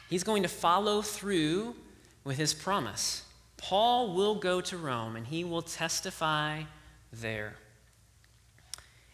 he's 0.10 0.24
going 0.24 0.44
to 0.44 0.50
follow 0.50 1.02
through 1.02 1.76
with 2.24 2.38
his 2.38 2.54
promise. 2.54 3.24
Paul 3.58 4.14
will 4.14 4.36
go 4.36 4.62
to 4.62 4.78
Rome 4.78 5.16
and 5.16 5.26
he 5.26 5.44
will 5.44 5.62
testify 5.62 6.64
there. 7.14 7.56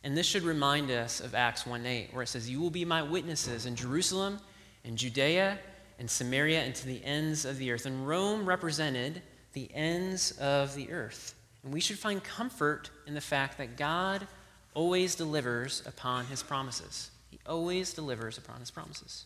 And 0.03 0.17
this 0.17 0.25
should 0.25 0.43
remind 0.43 0.89
us 0.89 1.19
of 1.19 1.35
Acts 1.35 1.65
1 1.65 1.85
8, 1.85 2.13
where 2.13 2.23
it 2.23 2.27
says, 2.27 2.49
You 2.49 2.59
will 2.59 2.71
be 2.71 2.85
my 2.85 3.03
witnesses 3.03 3.65
in 3.65 3.75
Jerusalem, 3.75 4.39
in 4.83 4.97
Judea, 4.97 5.59
and 5.99 6.09
Samaria, 6.09 6.61
and 6.61 6.73
to 6.73 6.87
the 6.87 7.03
ends 7.05 7.45
of 7.45 7.57
the 7.57 7.71
earth. 7.71 7.85
And 7.85 8.07
Rome 8.07 8.45
represented 8.45 9.21
the 9.53 9.69
ends 9.73 10.31
of 10.39 10.73
the 10.73 10.91
earth. 10.91 11.35
And 11.63 11.73
we 11.73 11.79
should 11.79 11.99
find 11.99 12.23
comfort 12.23 12.89
in 13.05 13.13
the 13.13 13.21
fact 13.21 13.57
that 13.57 13.77
God 13.77 14.27
always 14.73 15.15
delivers 15.15 15.83
upon 15.85 16.25
his 16.25 16.41
promises. 16.41 17.11
He 17.29 17.39
always 17.45 17.93
delivers 17.93 18.37
upon 18.37 18.59
his 18.59 18.71
promises. 18.71 19.25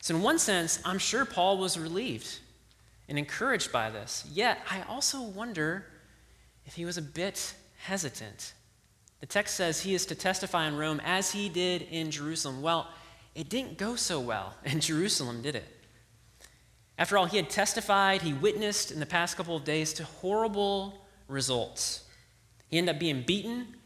So, 0.00 0.14
in 0.14 0.22
one 0.22 0.38
sense, 0.38 0.80
I'm 0.84 0.98
sure 0.98 1.24
Paul 1.24 1.58
was 1.58 1.78
relieved 1.78 2.38
and 3.08 3.18
encouraged 3.18 3.72
by 3.72 3.90
this. 3.90 4.24
Yet, 4.32 4.58
I 4.70 4.82
also 4.82 5.22
wonder 5.22 5.86
if 6.66 6.74
he 6.74 6.84
was 6.84 6.98
a 6.98 7.02
bit 7.02 7.54
hesitant. 7.78 8.52
The 9.20 9.26
text 9.26 9.56
says 9.56 9.80
he 9.80 9.94
is 9.94 10.06
to 10.06 10.14
testify 10.14 10.68
in 10.68 10.76
Rome 10.76 11.00
as 11.04 11.32
he 11.32 11.48
did 11.48 11.82
in 11.82 12.10
Jerusalem. 12.10 12.62
Well, 12.62 12.88
it 13.34 13.48
didn't 13.48 13.78
go 13.78 13.96
so 13.96 14.20
well 14.20 14.54
in 14.64 14.80
Jerusalem, 14.80 15.42
did 15.42 15.56
it? 15.56 15.66
After 16.96 17.16
all, 17.16 17.26
he 17.26 17.36
had 17.36 17.48
testified, 17.48 18.22
he 18.22 18.32
witnessed 18.32 18.90
in 18.90 18.98
the 18.98 19.06
past 19.06 19.36
couple 19.36 19.56
of 19.56 19.64
days 19.64 19.92
to 19.94 20.04
horrible 20.04 21.06
results. 21.28 22.04
He 22.68 22.78
ended 22.78 22.96
up 22.96 23.00
being 23.00 23.22
beaten, 23.22 23.76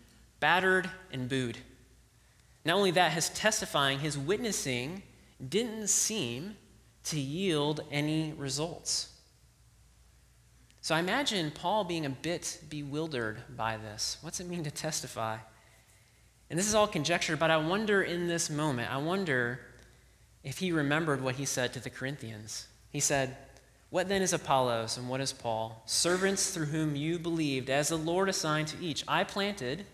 battered, 0.41 0.91
and 1.13 1.29
booed. 1.29 1.59
Not 2.65 2.77
only 2.77 2.93
that, 2.93 3.13
his 3.13 3.29
testifying, 3.31 3.99
his 3.99 4.17
witnessing, 4.17 5.03
didn't 5.47 5.89
seem 5.89 6.57
to 7.05 7.19
yield 7.19 7.81
any 7.91 8.33
results. 8.33 9.09
So 10.81 10.95
I 10.95 11.01
imagine 11.01 11.51
Paul 11.53 11.85
being 11.85 12.07
a 12.07 12.11
bit 12.11 12.61
bewildered 12.69 13.43
by 13.57 13.77
this. 13.77 14.19
What's 14.21 14.41
it 14.41 14.49
mean 14.49 14.65
to 14.65 14.71
testify? 14.71 15.39
And 16.51 16.59
this 16.59 16.67
is 16.67 16.75
all 16.75 16.87
conjecture, 16.87 17.37
but 17.37 17.51
I 17.51 17.57
wonder 17.57 18.03
in 18.03 18.29
this 18.29 18.51
moment, 18.51 18.93
I 18.93 18.99
wonder 18.99 19.61
if 20.45 20.59
he 20.59 20.73
remembered 20.73 21.23
what 21.23 21.37
he 21.37 21.45
said 21.45 21.73
to 21.73 21.81
the 21.81 21.91
Corinthians. 21.91 22.67
He 22.91 23.01
said, 23.01 23.37
What 23.93 24.09
then 24.09 24.23
is 24.23 24.33
Apollos 24.33 24.97
and 24.97 25.07
what 25.07 25.21
is 25.21 25.35
Paul? 25.35 25.83
Servants 25.85 26.49
through 26.49 26.65
whom 26.65 26.97
you 26.97 27.19
believed, 27.19 27.69
as 27.69 27.91
the 27.91 27.99
Lord 27.99 28.31
assigned 28.31 28.69
to 28.69 28.83
each. 28.83 29.05
I 29.07 29.23
planted, 29.23 29.85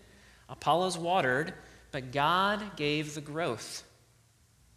Apollos 0.47 0.97
watered, 0.97 1.53
but 1.91 2.13
God 2.13 2.77
gave 2.77 3.13
the 3.13 3.19
growth. 3.19 3.83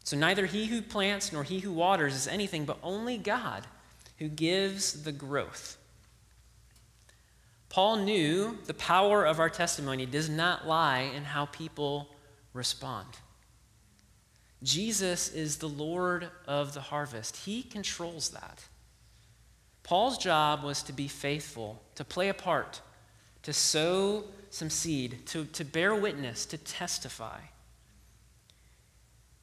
So 0.02 0.16
neither 0.16 0.46
he 0.46 0.66
who 0.66 0.82
plants 0.82 1.32
nor 1.32 1.44
he 1.44 1.60
who 1.60 1.72
waters 1.72 2.16
is 2.16 2.26
anything, 2.26 2.64
but 2.64 2.80
only 2.82 3.16
God 3.16 3.64
who 4.18 4.26
gives 4.26 5.04
the 5.04 5.12
growth. 5.12 5.76
Paul 7.68 7.98
knew 7.98 8.58
the 8.66 8.74
power 8.74 9.24
of 9.24 9.38
our 9.38 9.50
testimony 9.50 10.04
does 10.04 10.28
not 10.28 10.66
lie 10.66 11.12
in 11.14 11.22
how 11.22 11.46
people 11.46 12.08
respond. 12.54 13.06
Jesus 14.64 15.28
is 15.32 15.58
the 15.58 15.68
Lord 15.68 16.28
of 16.44 16.74
the 16.74 16.80
harvest, 16.80 17.36
He 17.36 17.62
controls 17.62 18.30
that. 18.30 18.64
Paul's 19.82 20.18
job 20.18 20.62
was 20.62 20.82
to 20.84 20.92
be 20.92 21.08
faithful, 21.08 21.82
to 21.96 22.04
play 22.04 22.28
a 22.28 22.34
part, 22.34 22.80
to 23.42 23.52
sow 23.52 24.24
some 24.50 24.70
seed, 24.70 25.26
to, 25.26 25.44
to 25.46 25.64
bear 25.64 25.94
witness, 25.94 26.46
to 26.46 26.58
testify. 26.58 27.40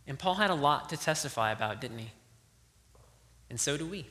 And 0.08 0.18
Paul 0.18 0.36
had 0.36 0.50
a 0.50 0.56
lot 0.56 0.90
to 0.90 0.98
testify 0.98 1.52
about, 1.52 1.82
didn't 1.82 2.00
he? 2.00 2.12
And 3.50 3.60
so 3.60 3.78
do 3.78 3.86
we. 3.86 4.08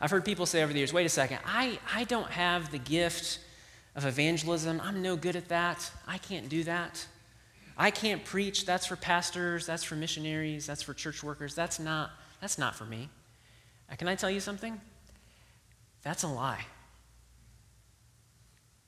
I've 0.00 0.10
heard 0.10 0.24
people 0.24 0.46
say 0.46 0.62
over 0.62 0.72
the 0.72 0.78
years, 0.78 0.92
wait 0.92 1.06
a 1.06 1.10
second, 1.10 1.38
I, 1.46 1.78
I 1.92 2.04
don't 2.04 2.30
have 2.30 2.70
the 2.70 2.78
gift 2.78 3.38
of 3.94 4.04
evangelism. 4.04 4.80
I'm 4.82 5.02
no 5.02 5.16
good 5.16 5.36
at 5.36 5.48
that. 5.48 5.90
I 6.06 6.18
can't 6.18 6.48
do 6.48 6.64
that. 6.64 7.06
I 7.76 7.90
can't 7.90 8.24
preach. 8.24 8.66
That's 8.66 8.86
for 8.86 8.96
pastors, 8.96 9.66
that's 9.66 9.84
for 9.84 9.94
missionaries, 9.94 10.66
that's 10.66 10.82
for 10.82 10.94
church 10.94 11.22
workers. 11.22 11.54
That's 11.54 11.78
not, 11.78 12.10
that's 12.40 12.58
not 12.58 12.74
for 12.74 12.84
me. 12.84 13.08
Can 13.98 14.08
I 14.08 14.14
tell 14.14 14.30
you 14.30 14.40
something? 14.40 14.80
That's 16.02 16.22
a 16.22 16.28
lie. 16.28 16.64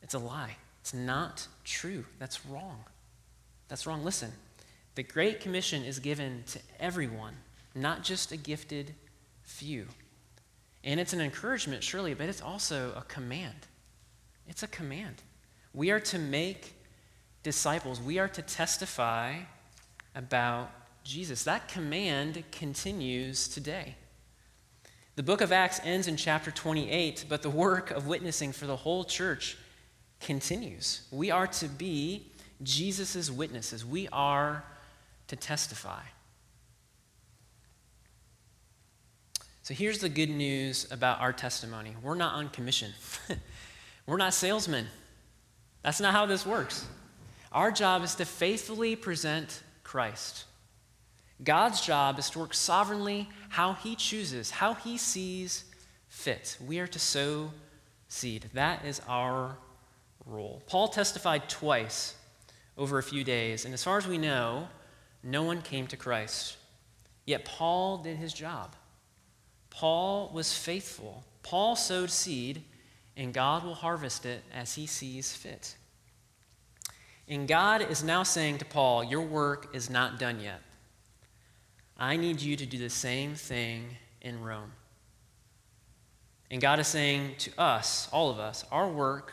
It's 0.03 0.14
a 0.14 0.19
lie. 0.19 0.57
It's 0.81 0.95
not 0.95 1.47
true. 1.64 2.05
That's 2.19 2.47
wrong. 2.47 2.85
That's 3.69 3.87
wrong. 3.87 4.05
Listen, 4.05 4.33
the 4.95 5.03
Great 5.03 5.40
Commission 5.40 5.85
is 5.85 5.99
given 5.99 6.45
to 6.49 6.61
everyone, 6.79 7.35
not 7.75 8.03
just 8.03 8.33
a 8.33 8.37
gifted 8.37 8.95
few. 9.42 9.87
And 10.85 11.01
it's 11.01 11.12
an 11.12 11.21
encouragement, 11.21 11.83
surely, 11.83 12.14
but 12.14 12.29
it's 12.29 12.40
also 12.40 12.92
a 12.97 13.03
command. 13.03 13.66
It's 14.47 14.62
a 14.62 14.69
command. 14.69 15.23
We 15.75 15.90
are 15.90 16.01
to 16.01 16.19
make 16.19 16.75
disciples, 17.42 18.01
we 18.01 18.19
are 18.19 18.29
to 18.29 18.42
testify 18.42 19.35
about 20.14 20.71
Jesus. 21.05 21.45
That 21.45 21.69
command 21.69 22.42
continues 22.51 23.49
today. 23.49 23.95
The 25.16 25.22
book 25.22 25.40
of 25.40 25.50
Acts 25.50 25.81
ends 25.83 26.09
in 26.09 26.16
chapter 26.18 26.50
28, 26.50 27.24
but 27.29 27.40
the 27.40 27.50
work 27.50 27.90
of 27.90 28.07
witnessing 28.07 28.52
for 28.52 28.66
the 28.66 28.76
whole 28.76 29.02
church 29.02 29.57
continues. 30.20 31.02
We 31.11 31.31
are 31.31 31.46
to 31.46 31.68
be 31.68 32.31
Jesus' 32.62 33.31
witnesses, 33.31 33.85
we 33.85 34.09
are 34.12 34.62
to 35.29 35.37
testify. 35.37 36.02
So 39.62 39.74
here's 39.74 39.98
the 39.98 40.09
good 40.09 40.31
news 40.31 40.87
about 40.92 41.20
our 41.20 41.33
testimony 41.33 41.96
we're 42.02 42.14
not 42.14 42.35
on 42.35 42.50
commission, 42.50 42.92
we're 44.07 44.18
not 44.18 44.35
salesmen. 44.35 44.87
That's 45.83 46.00
not 46.00 46.12
how 46.12 46.26
this 46.26 46.44
works. 46.44 46.87
Our 47.52 47.70
job 47.70 48.02
is 48.02 48.16
to 48.16 48.24
faithfully 48.24 48.96
present 48.96 49.62
Christ. 49.83 50.44
God's 51.42 51.81
job 51.81 52.18
is 52.18 52.31
to 52.31 52.38
work 52.38 52.55
sovereignly 52.55 53.29
how 53.51 53.75
He 53.75 53.94
chooses, 53.94 54.51
how 54.51 54.75
He 54.75 54.96
sees 54.96 55.64
fit. 56.09 56.57
We 56.66 56.79
are 56.79 56.87
to 56.87 56.99
sow 56.99 57.51
seed. 58.09 58.51
That 58.55 58.85
is 58.85 59.01
our 59.09 59.57
role. 60.25 60.62
Paul 60.66 60.88
testified 60.88 61.49
twice 61.49 62.14
over 62.77 62.99
a 62.99 63.03
few 63.03 63.25
days, 63.25 63.64
and 63.64 63.75
as 63.75 63.85
far 63.85 63.99
as 63.99 64.07
we 64.07 64.18
know, 64.18 64.68
no 65.22 65.42
one 65.42 65.62
came 65.62 65.87
to 65.88 65.96
Christ. 65.96 66.57
Yet 67.25 67.44
Paul 67.44 67.99
did 67.99 68.16
his 68.16 68.33
job. 68.33 68.77
Paul 69.70 70.31
was 70.33 70.57
faithful. 70.57 71.25
Paul 71.42 71.77
sowed 71.77 72.11
seed, 72.11 72.62
and 73.16 73.33
God 73.33 73.64
will 73.64 73.75
harvest 73.75 74.25
it 74.25 74.42
as 74.55 74.75
he 74.75 74.87
sees 74.87 75.35
fit. 75.35 75.77
And 77.29 77.49
God 77.49 77.83
is 77.83 78.05
now 78.05 78.22
saying 78.22 78.59
to 78.59 78.64
Paul, 78.64 79.03
Your 79.03 79.22
work 79.22 79.75
is 79.75 79.90
not 79.90 80.18
done 80.18 80.40
yet. 80.40 80.61
I 81.98 82.16
need 82.16 82.40
you 82.42 82.56
to 82.56 82.66
do 82.66 82.78
the 82.78 82.90
same 82.90 83.35
thing 83.35 83.96
in 84.20 84.42
Rome. 84.42 84.72
And 86.50 86.61
God 86.61 86.78
is 86.78 86.87
saying 86.87 87.37
to 87.38 87.61
us, 87.61 88.09
all 88.12 88.30
of 88.30 88.38
us, 88.38 88.64
our 88.70 88.88
work 88.88 89.32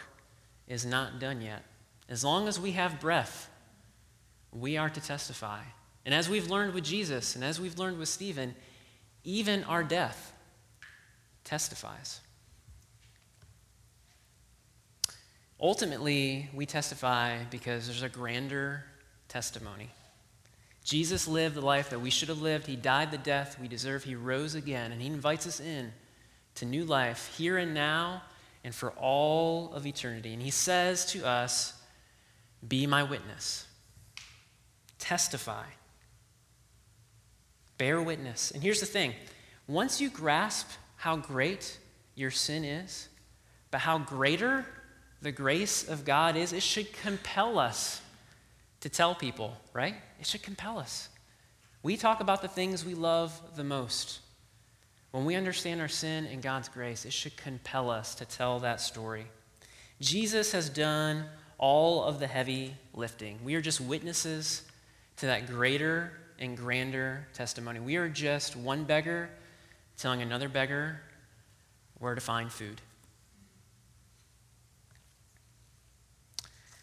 is 0.68 0.86
not 0.86 1.20
done 1.20 1.42
yet. 1.42 1.64
As 2.10 2.24
long 2.24 2.48
as 2.48 2.60
we 2.60 2.72
have 2.72 3.00
breath, 3.00 3.50
we 4.52 4.78
are 4.78 4.90
to 4.90 5.02
testify. 5.02 5.62
And 6.06 6.14
as 6.14 6.30
we've 6.30 6.50
learned 6.50 6.74
with 6.74 6.84
Jesus 6.84 7.36
and 7.36 7.44
as 7.44 7.60
we've 7.60 7.78
learned 7.78 7.98
with 7.98 8.10
Stephen, 8.10 8.56
even 9.24 9.64
our 9.66 9.84
death 9.84 10.34
testifies. 11.44 12.20
Ultimately, 15.60 16.50
we 16.54 16.66
testify 16.66 17.44
because 17.46 17.88
there's 17.88 18.04
a 18.04 18.10
grander 18.10 18.84
testimony. 19.28 19.90
Jesus 20.84 21.28
lived 21.28 21.56
the 21.56 21.62
life 21.62 21.90
that 21.92 22.00
we 22.00 22.10
should 22.10 22.30
have 22.30 22.42
lived. 22.42 22.68
He 22.68 22.76
died 22.76 23.12
the 23.12 23.18
death 23.18 23.58
we 23.60 23.68
deserve. 23.68 24.04
He 24.04 24.16
rose 24.16 24.56
again, 24.56 24.92
and 24.92 25.02
He 25.02 25.08
invites 25.08 25.48
us 25.48 25.60
in 25.60 25.94
to 26.56 26.66
new 26.66 26.84
life 26.84 27.34
here 27.38 27.58
and 27.58 27.74
now 27.74 28.22
and 28.64 28.76
for 28.76 28.92
all 28.92 29.74
of 29.74 29.86
eternity. 29.86 30.34
And 30.34 30.42
He 30.42 30.52
says 30.52 31.06
to 31.08 31.26
us, 31.26 31.74
Be 32.68 32.86
my 32.86 33.04
witness. 33.04 33.66
Testify. 35.00 35.66
Bear 37.78 38.02
witness. 38.02 38.52
And 38.52 38.62
here's 38.62 38.80
the 38.80 38.86
thing 38.86 39.14
once 39.68 40.02
you 40.02 40.10
grasp 40.10 40.70
how 40.98 41.16
great 41.16 41.80
your 42.16 42.32
sin 42.32 42.64
is, 42.64 43.08
but 43.72 43.80
how 43.80 43.98
greater 43.98 44.66
the 45.22 45.32
grace 45.32 45.88
of 45.88 46.04
God 46.04 46.36
is, 46.36 46.54
it 46.54 46.62
should 46.62 46.92
compel 46.94 47.58
us 47.58 48.02
to 48.84 48.90
tell 48.90 49.16
people, 49.16 49.56
right? 49.72 49.96
It 50.20 50.28
should 50.28 50.44
compel 50.44 50.78
us. 50.78 51.08
We 51.84 51.96
talk 51.96 52.20
about 52.20 52.42
the 52.42 52.50
things 52.50 52.84
we 52.84 52.96
love 52.96 53.32
the 53.56 53.64
most. 53.64 54.20
When 55.12 55.24
we 55.24 55.36
understand 55.36 55.80
our 55.80 55.88
sin 55.88 56.26
and 56.26 56.42
God's 56.42 56.68
grace, 56.68 57.06
it 57.06 57.14
should 57.14 57.38
compel 57.38 57.90
us 57.90 58.14
to 58.16 58.26
tell 58.26 58.60
that 58.60 58.82
story. 58.82 59.26
Jesus 60.02 60.52
has 60.52 60.68
done 60.68 61.24
all 61.58 62.04
of 62.04 62.20
the 62.20 62.28
heavy 62.28 62.76
lifting. 62.94 63.40
We 63.46 63.56
are 63.56 63.62
just 63.62 63.80
witnesses 63.80 64.64
to 65.16 65.28
that 65.28 65.48
greater 65.48 66.12
and 66.38 66.58
grander 66.58 67.26
testimony. 67.34 67.80
We 67.80 67.96
are 67.96 68.10
just 68.10 68.58
one 68.58 68.84
beggar 68.84 69.30
telling 69.96 70.22
another 70.22 70.50
beggar 70.50 71.00
where 72.00 72.16
to 72.16 72.22
find 72.22 72.52
food. 72.52 72.82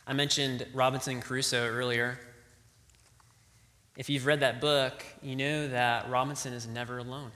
I 0.06 0.12
mentioned 0.12 0.66
Robinson 0.72 1.20
Crusoe 1.20 1.68
earlier. 1.68 2.18
If 3.96 4.08
you've 4.08 4.26
read 4.26 4.40
that 4.40 4.60
book, 4.60 5.04
you 5.22 5.36
know 5.36 5.68
that 5.68 6.08
Robinson 6.08 6.52
is 6.52 6.66
never 6.66 6.98
alone. 6.98 7.32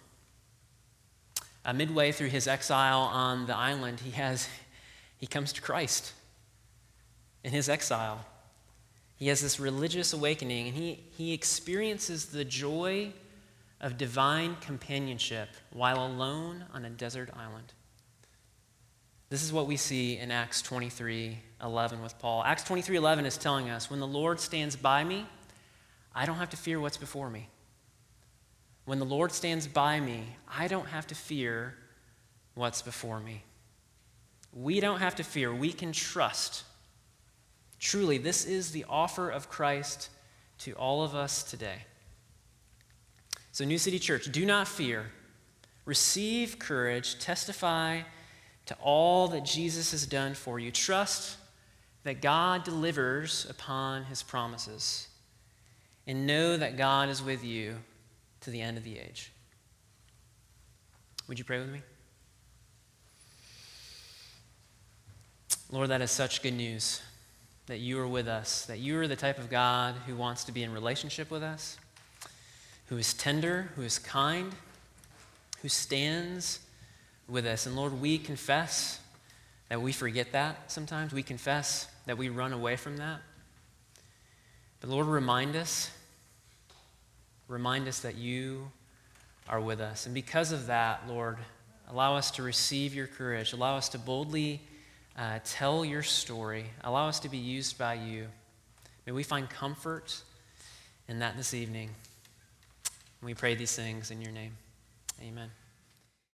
Uh, 1.64 1.72
midway 1.72 2.12
through 2.12 2.28
his 2.28 2.46
exile 2.46 3.00
on 3.00 3.46
the 3.46 3.56
island, 3.56 4.00
he, 4.00 4.10
has, 4.12 4.48
he 5.18 5.26
comes 5.26 5.52
to 5.52 5.60
Christ 5.60 6.12
in 7.42 7.52
his 7.52 7.68
exile. 7.68 8.24
He 9.16 9.28
has 9.28 9.40
this 9.40 9.60
religious 9.60 10.12
awakening, 10.12 10.68
and 10.68 10.76
he, 10.76 11.04
he 11.16 11.32
experiences 11.32 12.26
the 12.26 12.44
joy 12.44 13.12
of 13.80 13.96
divine 13.98 14.56
companionship 14.60 15.50
while 15.70 16.04
alone 16.04 16.64
on 16.72 16.84
a 16.84 16.90
desert 16.90 17.30
island. 17.36 17.72
This 19.30 19.42
is 19.42 19.52
what 19.52 19.66
we 19.66 19.76
see 19.76 20.18
in 20.18 20.30
Acts 20.30 20.62
23 20.62 21.38
11 21.62 22.02
with 22.02 22.18
Paul. 22.18 22.44
Acts 22.44 22.64
23 22.64 22.96
11 22.96 23.26
is 23.26 23.38
telling 23.38 23.70
us 23.70 23.90
when 23.90 24.00
the 24.00 24.06
Lord 24.06 24.38
stands 24.38 24.76
by 24.76 25.02
me, 25.02 25.26
I 26.14 26.26
don't 26.26 26.36
have 26.36 26.50
to 26.50 26.56
fear 26.56 26.78
what's 26.78 26.96
before 26.96 27.30
me. 27.30 27.48
When 28.84 28.98
the 28.98 29.06
Lord 29.06 29.32
stands 29.32 29.66
by 29.66 29.98
me, 29.98 30.24
I 30.46 30.68
don't 30.68 30.88
have 30.88 31.06
to 31.08 31.14
fear 31.14 31.74
what's 32.54 32.82
before 32.82 33.18
me. 33.18 33.42
We 34.52 34.78
don't 34.78 35.00
have 35.00 35.16
to 35.16 35.24
fear. 35.24 35.52
We 35.52 35.72
can 35.72 35.92
trust. 35.92 36.64
Truly, 37.80 38.18
this 38.18 38.44
is 38.44 38.70
the 38.70 38.84
offer 38.88 39.30
of 39.30 39.48
Christ 39.48 40.10
to 40.58 40.72
all 40.72 41.02
of 41.02 41.14
us 41.14 41.42
today. 41.42 41.86
So, 43.52 43.64
New 43.64 43.78
City 43.78 43.98
Church, 43.98 44.30
do 44.30 44.44
not 44.44 44.68
fear. 44.68 45.06
Receive 45.86 46.58
courage. 46.58 47.18
Testify 47.18 48.02
to 48.66 48.76
all 48.82 49.28
that 49.28 49.44
Jesus 49.44 49.90
has 49.90 50.06
done 50.06 50.34
for 50.34 50.58
you. 50.58 50.70
Trust 50.70 51.36
that 52.04 52.20
God 52.20 52.64
delivers 52.64 53.46
upon 53.48 54.04
his 54.04 54.22
promises. 54.22 55.08
And 56.06 56.26
know 56.26 56.56
that 56.56 56.76
God 56.76 57.08
is 57.08 57.22
with 57.22 57.42
you 57.42 57.76
to 58.42 58.50
the 58.50 58.60
end 58.60 58.76
of 58.76 58.84
the 58.84 58.98
age. 58.98 59.32
Would 61.28 61.38
you 61.38 61.44
pray 61.44 61.58
with 61.58 61.70
me? 61.70 61.80
Lord, 65.70 65.88
that 65.88 66.02
is 66.02 66.10
such 66.10 66.42
good 66.42 66.52
news 66.52 67.00
that 67.66 67.78
you 67.78 67.98
are 67.98 68.06
with 68.06 68.28
us, 68.28 68.66
that 68.66 68.78
you 68.78 68.98
are 69.00 69.08
the 69.08 69.16
type 69.16 69.38
of 69.38 69.48
God 69.48 69.94
who 70.06 70.14
wants 70.14 70.44
to 70.44 70.52
be 70.52 70.62
in 70.62 70.72
relationship 70.72 71.30
with 71.30 71.42
us, 71.42 71.78
who 72.86 72.98
is 72.98 73.14
tender, 73.14 73.70
who 73.74 73.82
is 73.82 73.98
kind, 73.98 74.54
who 75.62 75.70
stands 75.70 76.60
with 77.28 77.46
us. 77.46 77.66
And 77.66 77.76
Lord, 77.76 78.00
we 78.00 78.18
confess 78.18 79.00
that 79.68 79.80
we 79.80 79.92
forget 79.92 80.32
that 80.32 80.70
sometimes. 80.70 81.12
We 81.12 81.22
confess 81.22 81.88
that 82.06 82.18
we 82.18 82.28
run 82.28 82.52
away 82.52 82.76
from 82.76 82.96
that. 82.98 83.20
But 84.80 84.90
Lord, 84.90 85.06
remind 85.06 85.56
us 85.56 85.90
Remind 87.48 87.88
us 87.88 88.00
that 88.00 88.16
you 88.16 88.70
are 89.48 89.60
with 89.60 89.80
us. 89.80 90.06
And 90.06 90.14
because 90.14 90.52
of 90.52 90.66
that, 90.66 91.02
Lord, 91.08 91.36
allow 91.90 92.16
us 92.16 92.30
to 92.32 92.42
receive 92.42 92.94
your 92.94 93.06
courage. 93.06 93.52
Allow 93.52 93.76
us 93.76 93.90
to 93.90 93.98
boldly 93.98 94.62
uh, 95.16 95.40
tell 95.44 95.84
your 95.84 96.02
story. 96.02 96.66
Allow 96.82 97.08
us 97.08 97.20
to 97.20 97.28
be 97.28 97.38
used 97.38 97.76
by 97.76 97.94
you. 97.94 98.26
May 99.06 99.12
we 99.12 99.22
find 99.22 99.48
comfort 99.50 100.22
in 101.06 101.18
that 101.18 101.36
this 101.36 101.52
evening. 101.52 101.90
We 103.22 103.34
pray 103.34 103.54
these 103.54 103.76
things 103.76 104.10
in 104.10 104.22
your 104.22 104.32
name. 104.32 104.56
Amen. 105.22 105.50